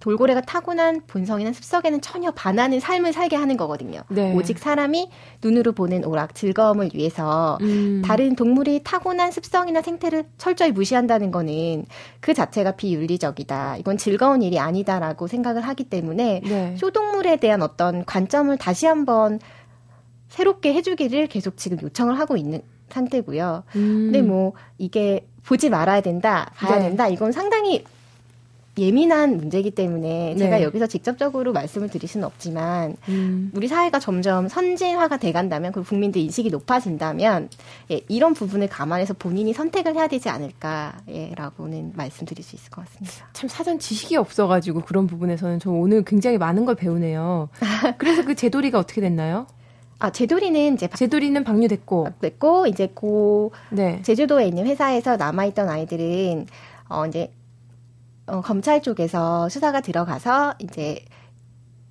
돌고래가 0.00 0.42
타고난 0.42 1.00
본성이나 1.06 1.54
습성에는 1.54 2.02
전혀 2.02 2.30
반하는 2.30 2.78
삶을 2.78 3.14
살게 3.14 3.36
하는 3.36 3.56
거거든요. 3.56 4.02
네. 4.10 4.34
오직 4.34 4.58
사람이 4.58 5.08
눈으로 5.42 5.72
보는 5.72 6.04
오락 6.04 6.34
즐거움을 6.34 6.90
위해서 6.92 7.56
음. 7.62 8.02
다른 8.04 8.36
동물이 8.36 8.82
타고난 8.84 9.30
습성이나 9.30 9.80
생태를 9.80 10.26
철저히 10.36 10.72
무시한다는 10.72 11.30
거는 11.30 11.86
그 12.20 12.34
자체가 12.34 12.72
비윤리적이다. 12.72 13.78
이건 13.78 13.96
즐거운 13.96 14.42
일이 14.42 14.58
아니다라고 14.58 15.26
생각을 15.26 15.62
하기 15.62 15.84
때문에 15.84 16.42
네. 16.44 16.76
쇼동물에 16.76 17.38
대한 17.38 17.62
어떤 17.62 18.04
관점을 18.04 18.54
다시 18.58 18.84
한번 18.84 19.40
새롭게 20.28 20.74
해주기를 20.74 21.28
계속 21.28 21.56
지금 21.56 21.80
요청을 21.80 22.18
하고 22.18 22.36
있는 22.36 22.60
상태고요. 22.90 23.64
음. 23.76 24.10
근데 24.12 24.20
뭐 24.20 24.52
이게 24.76 25.26
보지 25.46 25.70
말아야 25.70 26.00
된다, 26.00 26.50
봐야 26.56 26.78
네. 26.78 26.88
된다. 26.88 27.08
이건 27.08 27.32
상당히 27.32 27.84
예민한 28.76 29.36
문제이기 29.36 29.70
때문에 29.70 30.34
제가 30.36 30.58
네. 30.58 30.64
여기서 30.64 30.86
직접적으로 30.86 31.52
말씀을 31.52 31.88
드릴 31.88 32.08
수는 32.08 32.26
없지만 32.26 32.96
음. 33.08 33.52
우리 33.54 33.68
사회가 33.68 34.00
점점 34.00 34.48
선진화가 34.48 35.18
돼간다면 35.18 35.70
그 35.70 35.84
국민들 35.84 36.20
인식이 36.20 36.50
높아진다면 36.50 37.50
예, 37.92 38.00
이런 38.08 38.34
부분을 38.34 38.68
감안해서 38.68 39.14
본인이 39.14 39.52
선택을 39.52 39.94
해야 39.94 40.08
되지 40.08 40.28
않을까라고는 40.28 41.92
말씀드릴 41.94 42.42
수 42.42 42.56
있을 42.56 42.70
것 42.70 42.84
같습니다. 42.84 43.28
참 43.32 43.48
사전 43.48 43.78
지식이 43.78 44.16
없어가지고 44.16 44.80
그런 44.80 45.06
부분에서는 45.06 45.60
저 45.60 45.70
오늘 45.70 46.02
굉장히 46.02 46.38
많은 46.38 46.64
걸 46.64 46.74
배우네요. 46.74 47.50
그래서 47.98 48.24
그 48.24 48.34
제도리가 48.34 48.78
어떻게 48.80 49.00
됐나요? 49.00 49.46
아 50.04 50.10
제도리는 50.10 50.74
이제 50.74 50.86
제도리는 50.86 51.42
방류됐고, 51.44 52.08
됐고 52.20 52.66
이제 52.66 52.88
고 52.88 53.52
네. 53.70 54.02
제주도에 54.02 54.46
있는 54.46 54.66
회사에서 54.66 55.16
남아있던 55.16 55.70
아이들은 55.70 56.46
어 56.90 57.06
이제 57.06 57.32
어, 58.26 58.42
검찰 58.42 58.82
쪽에서 58.82 59.48
수사가 59.48 59.80
들어가서 59.80 60.56
이제 60.58 61.02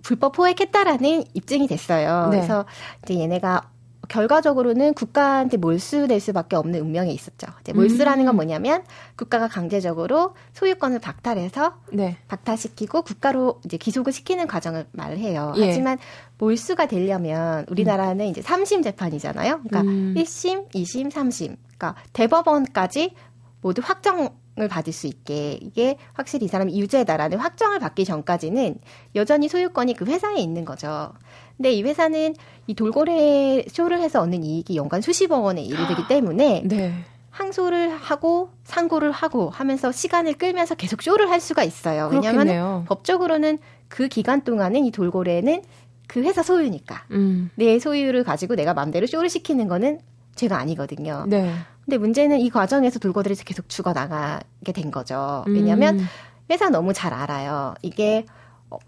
불법 0.03 0.33
포획했다라는 0.33 1.23
입증이 1.33 1.65
됐어요. 1.65 2.29
네. 2.29 2.37
그래서 2.37 2.65
이제 3.03 3.19
얘네가 3.19 3.71
결과적으로는 4.09 4.93
국가한테 4.93 5.57
몰수될 5.57 6.19
수밖에 6.19 6.55
없는 6.55 6.81
운명에 6.81 7.11
있었죠. 7.11 7.47
이제 7.61 7.73
몰수라는 7.73 8.23
음. 8.23 8.25
건 8.25 8.35
뭐냐면 8.35 8.83
국가가 9.15 9.47
강제적으로 9.47 10.35
소유권을 10.53 10.99
박탈해서 10.99 11.75
네. 11.93 12.17
박탈시키고 12.27 13.03
국가로 13.03 13.61
이제 13.65 13.77
기속을 13.77 14.11
시키는 14.11 14.47
과정을 14.47 14.87
말해요. 14.91 15.53
예. 15.57 15.67
하지만 15.67 15.97
몰수가 16.37 16.87
되려면 16.87 17.65
우리나라는 17.69 18.27
이제 18.27 18.41
3심 18.41 18.83
재판이잖아요. 18.83 19.61
그러니까 19.63 19.81
음. 19.81 20.13
1심, 20.17 20.69
2심, 20.73 21.11
3심. 21.11 21.55
그러니까 21.77 21.95
대법원까지 22.13 23.13
모두 23.61 23.81
확정 23.83 24.29
을 24.59 24.67
받을 24.67 24.93
수 24.93 25.07
있게 25.07 25.57
이게 25.63 25.97
확실히 26.13 26.45
이 26.45 26.47
사람이 26.47 26.79
유죄다라는 26.79 27.39
확정을 27.39 27.79
받기 27.79 28.05
전까지는 28.05 28.75
여전히 29.15 29.47
소유권이 29.47 29.95
그 29.95 30.05
회사에 30.05 30.35
있는 30.35 30.63
거죠. 30.63 31.11
근데 31.57 31.71
이 31.71 31.83
회사는 31.83 32.35
이 32.67 32.73
돌고래 32.73 33.65
쇼를 33.69 33.99
해서 33.99 34.21
얻는 34.21 34.43
이익이 34.43 34.75
연간 34.75 35.01
수십억 35.01 35.43
원에 35.43 35.61
이르기 35.61 36.07
때문에 36.07 36.63
네. 36.65 36.93
항소를 37.29 37.89
하고 37.95 38.51
상고를 38.63 39.11
하고 39.11 39.49
하면서 39.49 39.91
시간을 39.91 40.33
끌면서 40.35 40.75
계속 40.75 41.01
쇼를 41.01 41.29
할 41.29 41.41
수가 41.41 41.63
있어요. 41.63 42.09
왜냐하면. 42.11 42.85
법적으로는 42.85 43.57
그 43.87 44.07
기간 44.07 44.43
동안은 44.43 44.85
이 44.85 44.91
돌고래는 44.91 45.63
그 46.07 46.21
회사 46.21 46.43
소유니까 46.43 47.05
음. 47.11 47.49
내 47.55 47.79
소유를 47.79 48.23
가지고 48.23 48.55
내가 48.55 48.73
마음대로 48.73 49.07
쇼를 49.07 49.29
시키는 49.29 49.67
거는 49.67 49.99
죄가 50.35 50.57
아니거든요. 50.57 51.25
네. 51.27 51.53
근데 51.85 51.97
문제는 51.97 52.39
이 52.39 52.49
과정에서 52.49 52.99
돌고래들이 52.99 53.43
계속 53.43 53.67
죽어 53.67 53.93
나가게 53.93 54.71
된 54.73 54.91
거죠. 54.91 55.43
왜냐하면 55.47 55.99
음. 55.99 56.05
회사 56.49 56.69
너무 56.69 56.93
잘 56.93 57.13
알아요. 57.13 57.73
이게 57.81 58.25
어, 58.29 58.42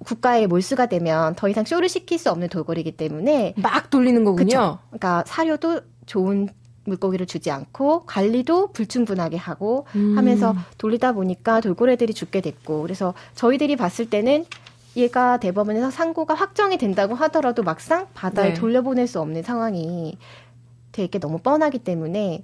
국가에 0.06 0.48
몰수가 0.48 0.88
되면 0.88 1.36
더 1.36 1.50
이상 1.50 1.66
쇼를 1.66 1.90
시킬 1.90 2.18
수 2.18 2.32
없는 2.32 2.50
돌고래이기 2.50 2.98
때문에 2.98 3.54
막 3.58 3.90
돌리는 3.90 4.24
거군요. 4.24 4.46
그쵸. 4.46 4.80
그러니까 4.90 5.24
사료도 5.28 5.82
좋은 6.06 6.50
물고기를 6.86 7.26
주지 7.26 7.52
않고 7.52 8.06
관리도 8.06 8.72
불충분하게 8.72 9.38
하고 9.38 9.88
음. 9.96 10.18
하면서 10.18 10.56
돌리다 10.78 11.14
보니까 11.14 11.60
돌고래들이 11.60 12.14
죽게 12.14 12.42
됐고 12.42 12.82
그래서 12.84 13.14
저희들이 13.34 13.76
봤을 13.76 14.10
때는 14.10 14.46
얘가 14.96 15.38
대법원에서 15.38 15.92
상고가 15.92 16.34
확정이 16.36 16.78
된다고 16.78 17.16
하더라도 17.16 17.64
막상 17.64 18.08
바다에 18.14 18.50
네. 18.50 18.54
돌려보낼 18.54 19.08
수 19.08 19.20
없는 19.20 19.44
상황이 19.44 20.18
되게 20.92 21.20
너무 21.20 21.40
뻔하기 21.40 21.80
때문에 21.80 22.44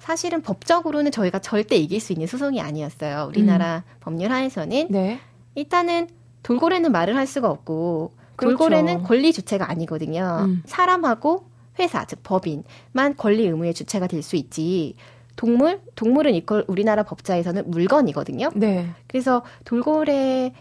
사실은 0.00 0.42
법적으로는 0.42 1.12
저희가 1.12 1.38
절대 1.38 1.76
이길 1.76 2.00
수 2.00 2.12
있는 2.12 2.26
소송이 2.26 2.60
아니었어요. 2.60 3.26
우리나라 3.28 3.84
법률 4.00 4.32
하에서는 4.32 4.88
네. 4.90 5.20
일단은 5.54 6.08
돌고래는 6.42 6.92
말을 6.92 7.16
할 7.16 7.26
수가 7.26 7.50
없고 7.50 8.12
그렇죠. 8.36 8.56
돌고래는 8.56 9.02
권리 9.04 9.32
주체가 9.32 9.70
아니거든요. 9.70 10.46
음. 10.46 10.62
사람하고 10.66 11.46
회사 11.78 12.04
즉 12.04 12.20
법인만 12.22 13.16
권리 13.16 13.46
의무의 13.46 13.74
주체가 13.74 14.06
될 14.06 14.22
수 14.22 14.36
있지. 14.36 14.96
동물 15.36 15.80
동물은 15.94 16.34
이걸 16.34 16.64
우리나라 16.68 17.02
법자에서는 17.04 17.70
물건이거든요. 17.70 18.50
네. 18.54 18.90
그래서 19.06 19.42
돌고래가 19.64 20.52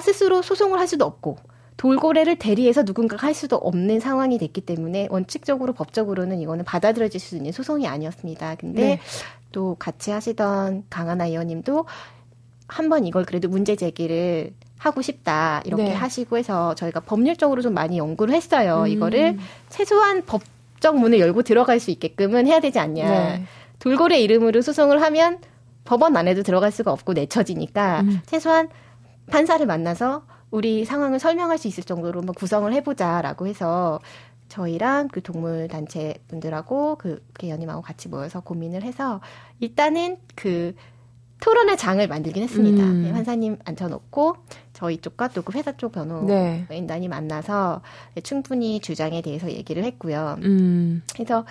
스스로 0.00 0.40
소송을 0.42 0.78
할 0.78 0.88
수도 0.88 1.04
없고 1.04 1.36
돌고래를 1.76 2.36
대리해서 2.36 2.82
누군가가 2.82 3.26
할 3.26 3.34
수도 3.34 3.56
없는 3.56 4.00
상황이 4.00 4.38
됐기 4.38 4.60
때문에 4.62 5.08
원칙적으로 5.10 5.72
법적으로는 5.72 6.40
이거는 6.40 6.64
받아들여질 6.64 7.20
수 7.20 7.36
있는 7.36 7.52
소송이 7.52 7.86
아니었습니다. 7.86 8.54
근데 8.54 8.82
네. 8.82 9.00
또 9.50 9.76
같이 9.78 10.10
하시던 10.12 10.84
강하나 10.88 11.26
의원님도 11.26 11.84
한번 12.72 13.06
이걸 13.06 13.24
그래도 13.24 13.48
문제 13.48 13.76
제기를 13.76 14.52
하고 14.78 15.02
싶다 15.02 15.62
이렇게 15.64 15.84
네. 15.84 15.94
하시고 15.94 16.38
해서 16.38 16.74
저희가 16.74 17.00
법률적으로 17.00 17.62
좀 17.62 17.74
많이 17.74 17.98
연구를 17.98 18.34
했어요. 18.34 18.82
음. 18.82 18.88
이거를 18.88 19.38
최소한 19.68 20.24
법적 20.24 20.98
문을 20.98 21.20
열고 21.20 21.42
들어갈 21.42 21.78
수 21.78 21.90
있게끔은 21.90 22.46
해야 22.46 22.60
되지 22.60 22.78
않냐. 22.78 23.08
네. 23.08 23.44
돌고래 23.78 24.20
이름으로 24.20 24.62
소송을 24.62 25.02
하면 25.02 25.38
법원 25.84 26.16
안에도 26.16 26.42
들어갈 26.42 26.72
수가 26.72 26.92
없고 26.92 27.12
내쳐지니까 27.12 28.00
음. 28.00 28.20
최소한 28.26 28.68
판사를 29.30 29.64
만나서 29.64 30.24
우리 30.50 30.84
상황을 30.84 31.18
설명할 31.18 31.58
수 31.58 31.68
있을 31.68 31.84
정도로 31.84 32.20
한번 32.20 32.34
구성을 32.34 32.72
해보자라고 32.72 33.46
해서 33.46 34.00
저희랑 34.48 35.08
그 35.08 35.22
동물 35.22 35.66
단체 35.68 36.14
분들하고 36.28 36.96
그 36.96 37.24
개연님하고 37.38 37.80
같이 37.80 38.08
모여서 38.08 38.40
고민을 38.40 38.82
해서 38.82 39.20
일단은 39.60 40.18
그 40.34 40.74
토론의 41.42 41.76
장을 41.76 42.06
만들긴 42.06 42.44
했습니다. 42.44 42.84
음. 42.84 43.02
네, 43.02 43.12
판사님 43.12 43.58
앉혀놓고 43.64 44.36
저희 44.72 44.98
쪽과 44.98 45.28
또 45.28 45.42
그 45.42 45.52
회사 45.58 45.76
쪽 45.76 45.92
네. 46.26 46.64
변호인단이 46.68 47.08
만나서 47.08 47.82
충분히 48.22 48.80
주장에 48.80 49.20
대해서 49.22 49.50
얘기를 49.50 49.82
했고요. 49.82 50.36
음. 50.42 51.02
그래서 51.12 51.44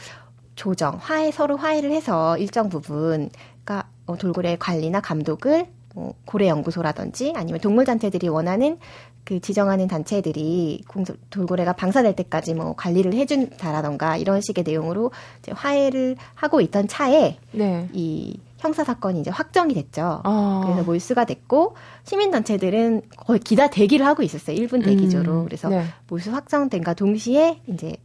조정, 0.56 0.98
화해 0.98 1.32
서로 1.32 1.58
화해를 1.58 1.92
해서 1.92 2.38
일정 2.38 2.70
부분 2.70 3.30
그러니까 3.64 3.90
어, 4.06 4.18
돌고래 4.18 4.56
관리나 4.58 5.02
감독을 5.02 5.68
뭐 5.94 6.14
고래 6.24 6.48
연구소라든지 6.48 7.34
아니면 7.36 7.60
동물 7.60 7.84
단체들이 7.84 8.30
원하는 8.30 8.78
그 9.26 9.42
지정하는 9.42 9.88
단체들이 9.88 10.84
공소, 10.88 11.14
돌고래가 11.30 11.74
방사될 11.74 12.16
때까지 12.16 12.54
뭐 12.54 12.76
관리를 12.76 13.14
해준다라던가 13.14 14.18
이런 14.18 14.40
식의 14.40 14.64
내용으로 14.64 15.12
이제 15.40 15.52
화해를 15.52 16.16
하고 16.34 16.62
있던 16.62 16.88
차에 16.88 17.38
네. 17.52 17.90
이 17.92 18.40
형사 18.62 18.84
사건이 18.84 19.20
이제 19.20 19.32
확정이 19.32 19.74
됐죠. 19.74 20.22
아. 20.24 20.62
그래서 20.64 20.84
몰수가 20.84 21.26
됐고 21.26 21.76
시민 22.04 22.30
단체들은 22.32 23.02
거의 23.18 23.40
기다 23.40 23.68
대기를 23.70 24.06
하고 24.06 24.22
있었어요. 24.24 24.56
1분 24.56 24.86
대기조로. 24.86 25.40
음, 25.42 25.46
그래서 25.46 25.68
네. 25.70 25.84
몰수 26.08 26.32
확정된과 26.32 26.94
동시에 26.94 27.62
이제 27.68 27.96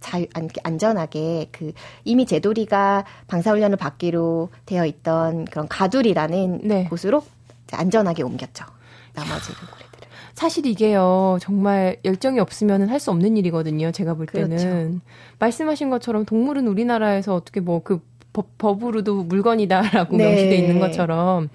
자유 0.00 0.26
안, 0.34 0.48
안전하게 0.62 1.48
그 1.52 1.72
이미 2.04 2.26
제도리가 2.26 3.04
방사훈련을 3.26 3.76
받기로 3.76 4.50
되어 4.66 4.86
있던 4.86 5.46
그런 5.46 5.66
가두리라는 5.68 6.60
네. 6.62 6.84
곳으로 6.84 7.22
안전하게 7.72 8.22
옮겼죠. 8.22 8.64
나머지 9.14 9.52
돌고래들을. 9.54 10.08
사실 10.34 10.64
이게요, 10.66 11.38
정말 11.40 11.98
열정이 12.04 12.40
없으면 12.40 12.88
할 12.88 12.98
수 12.98 13.10
없는 13.10 13.36
일이거든요, 13.36 13.92
제가 13.92 14.14
볼 14.14 14.26
때는. 14.26 14.56
그렇죠. 14.56 15.00
말씀하신 15.38 15.90
것처럼 15.90 16.24
동물은 16.24 16.66
우리나라에서 16.68 17.34
어떻게 17.34 17.60
뭐그 17.60 18.00
법 18.32 18.84
으로도 18.84 19.24
물건이다라고 19.24 20.16
네. 20.16 20.24
명시돼 20.26 20.56
있는 20.56 20.78
것처럼 20.78 21.48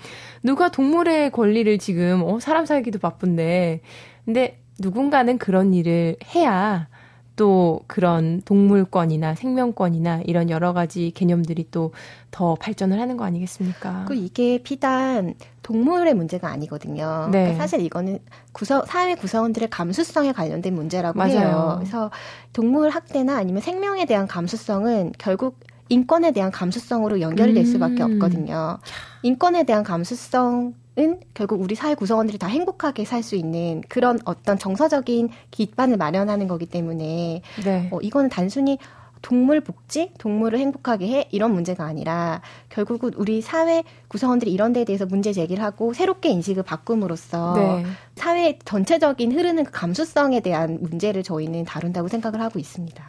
누가 0.43 0.69
동물의 0.69 1.31
권리를 1.31 1.77
지금 1.79 2.21
어 2.23 2.39
사람 2.39 2.65
살기도 2.65 2.99
바쁜데 2.99 3.81
근데 4.25 4.59
누군가는 4.79 5.37
그런 5.37 5.73
일을 5.73 6.17
해야 6.35 6.87
또 7.35 7.81
그런 7.87 8.41
동물권이나 8.45 9.35
생명권이나 9.35 10.21
이런 10.25 10.49
여러 10.49 10.73
가지 10.73 11.11
개념들이 11.15 11.67
또 11.71 11.91
더 12.37 12.53
발전을 12.53 12.99
하는 12.99 13.17
거 13.17 13.25
아니겠습니까? 13.25 14.05
그 14.07 14.13
이게 14.13 14.59
비단 14.61 15.33
동물의 15.63 16.13
문제가 16.13 16.49
아니거든요. 16.49 17.29
네. 17.31 17.39
그러니까 17.45 17.55
사실 17.63 17.81
이거는 17.81 18.19
구성, 18.51 18.83
사회 18.85 19.15
구성원들의 19.15 19.71
감수성에 19.71 20.33
관련된 20.33 20.75
문제라고 20.75 21.17
맞아요. 21.17 21.39
해요. 21.39 21.75
그래서 21.79 22.11
동물 22.53 22.91
학대나 22.91 23.35
아니면 23.37 23.63
생명에 23.63 24.05
대한 24.05 24.27
감수성은 24.27 25.13
결국 25.17 25.59
인권에 25.89 26.31
대한 26.31 26.51
감수성으로 26.51 27.21
연결이 27.21 27.53
될 27.53 27.65
수밖에 27.65 28.03
음. 28.03 28.13
없거든요. 28.13 28.79
인권에 29.23 29.63
대한 29.63 29.83
감수성 29.83 30.73
은 30.99 31.19
결국 31.35 31.61
우리 31.61 31.75
사회 31.75 31.93
구성원들이 31.93 32.39
다 32.39 32.47
행복하게 32.47 33.05
살 33.05 33.21
수 33.21 33.35
있는 33.35 33.83
그런 33.87 34.17
어떤 34.25 34.57
정서적인 34.57 35.29
기반을 35.51 35.97
마련하는 35.97 36.47
거기 36.47 36.65
때문에 36.65 37.43
네. 37.63 37.89
어, 37.91 37.99
이거는 38.01 38.29
단순히 38.29 38.79
동물 39.21 39.61
복지, 39.61 40.11
동물을 40.17 40.57
행복하게 40.57 41.07
해 41.07 41.27
이런 41.31 41.53
문제가 41.53 41.85
아니라 41.85 42.41
결국은 42.69 43.11
우리 43.15 43.41
사회 43.41 43.83
구성원들이 44.07 44.51
이런 44.51 44.73
데에 44.73 44.85
대해서 44.85 45.05
문제 45.05 45.33
제기를 45.33 45.63
하고 45.63 45.93
새롭게 45.93 46.29
인식을 46.29 46.63
바꿈으로써 46.63 47.53
네. 47.55 47.85
사회 48.15 48.57
전체적인 48.63 49.31
흐르는 49.33 49.65
그 49.65 49.71
감수성에 49.71 50.39
대한 50.39 50.79
문제를 50.81 51.23
저희는 51.23 51.65
다룬다고 51.65 52.07
생각을 52.07 52.41
하고 52.41 52.57
있습니다. 52.59 53.03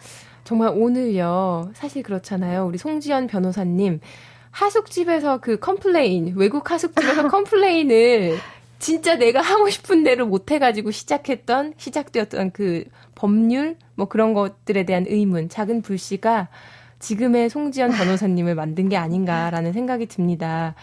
정말 0.49 0.71
오늘요, 0.75 1.71
사실 1.75 2.03
그렇잖아요. 2.03 2.65
우리 2.65 2.79
송지헌 2.79 3.27
변호사님, 3.27 4.01
하숙집에서 4.51 5.41
그 5.43 5.59
complain, 5.59 6.33
외국 6.37 6.71
하숙집에서 6.71 7.29
complain을 7.29 8.39
진짜 8.79 9.17
내가 9.17 9.43
하고 9.43 9.69
싶은 9.69 10.05
대로 10.05 10.27
못 10.27 10.51
해가지고 10.51 10.91
시작했던, 10.91 11.75
시작되었던 11.77 12.53
그 12.53 12.85
법률, 13.15 13.77
뭐 13.95 14.09
그런 14.09 14.33
것들에 14.33 14.87
대한 14.87 15.05
의문, 15.07 15.51
작은 15.51 15.83
불씨가 15.83 16.49
지금의 16.99 17.51
송지헌 17.51 17.91
변호사님을 17.91 18.55
만든 18.55 18.89
게 18.89 18.97
아닌가라는 18.97 19.75
생각이 19.75 20.07
듭니다. 20.07 20.75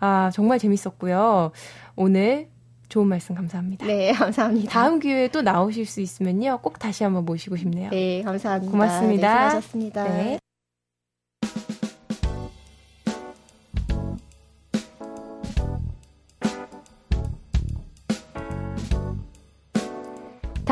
아, 0.00 0.32
정말 0.34 0.58
재밌었고요. 0.58 1.52
오늘 1.94 2.48
좋은 2.92 3.08
말씀 3.08 3.34
감사합니다. 3.34 3.86
네, 3.86 4.12
감사합니다. 4.12 4.70
다음 4.70 4.98
기회에 4.98 5.28
또 5.28 5.40
나오실 5.40 5.86
수 5.86 6.02
있으면요, 6.02 6.58
꼭 6.60 6.78
다시 6.78 7.04
한번 7.04 7.24
모시고 7.24 7.56
싶네요. 7.56 7.88
네, 7.88 8.22
감사합니다. 8.22 8.70
고맙습니다. 8.70 9.44
네, 9.44 9.50
수고하셨습니다. 9.50 10.04
네. 10.04 10.38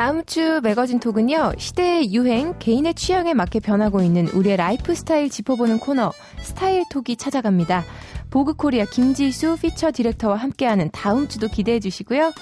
다음 0.01 0.25
주 0.25 0.63
매거진 0.63 0.99
톡은요, 0.99 1.53
시대의 1.59 2.15
유행, 2.15 2.55
개인의 2.59 2.95
취향에 2.95 3.35
맞게 3.35 3.61
변하고 3.61 4.01
있는 4.01 4.29
우리의 4.29 4.57
라이프 4.57 4.95
스타일 4.95 5.29
짚어보는 5.29 5.79
코너, 5.79 6.11
스타일 6.41 6.85
톡이 6.91 7.17
찾아갑니다. 7.17 7.85
보그 8.31 8.55
코리아 8.55 8.87
김지수 8.87 9.59
피처 9.61 9.93
디렉터와 9.93 10.37
함께하는 10.37 10.89
다음 10.91 11.29
주도 11.29 11.49
기대해 11.49 11.81
주시고요. 11.81 12.33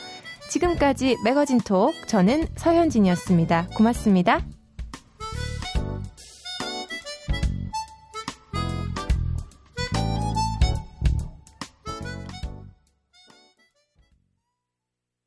지금까지 0.49 1.17
매거진 1.25 1.59
톡, 1.59 1.93
저는 2.07 2.47
서현진이었습니다. 2.55 3.71
고맙습니다. 3.77 4.41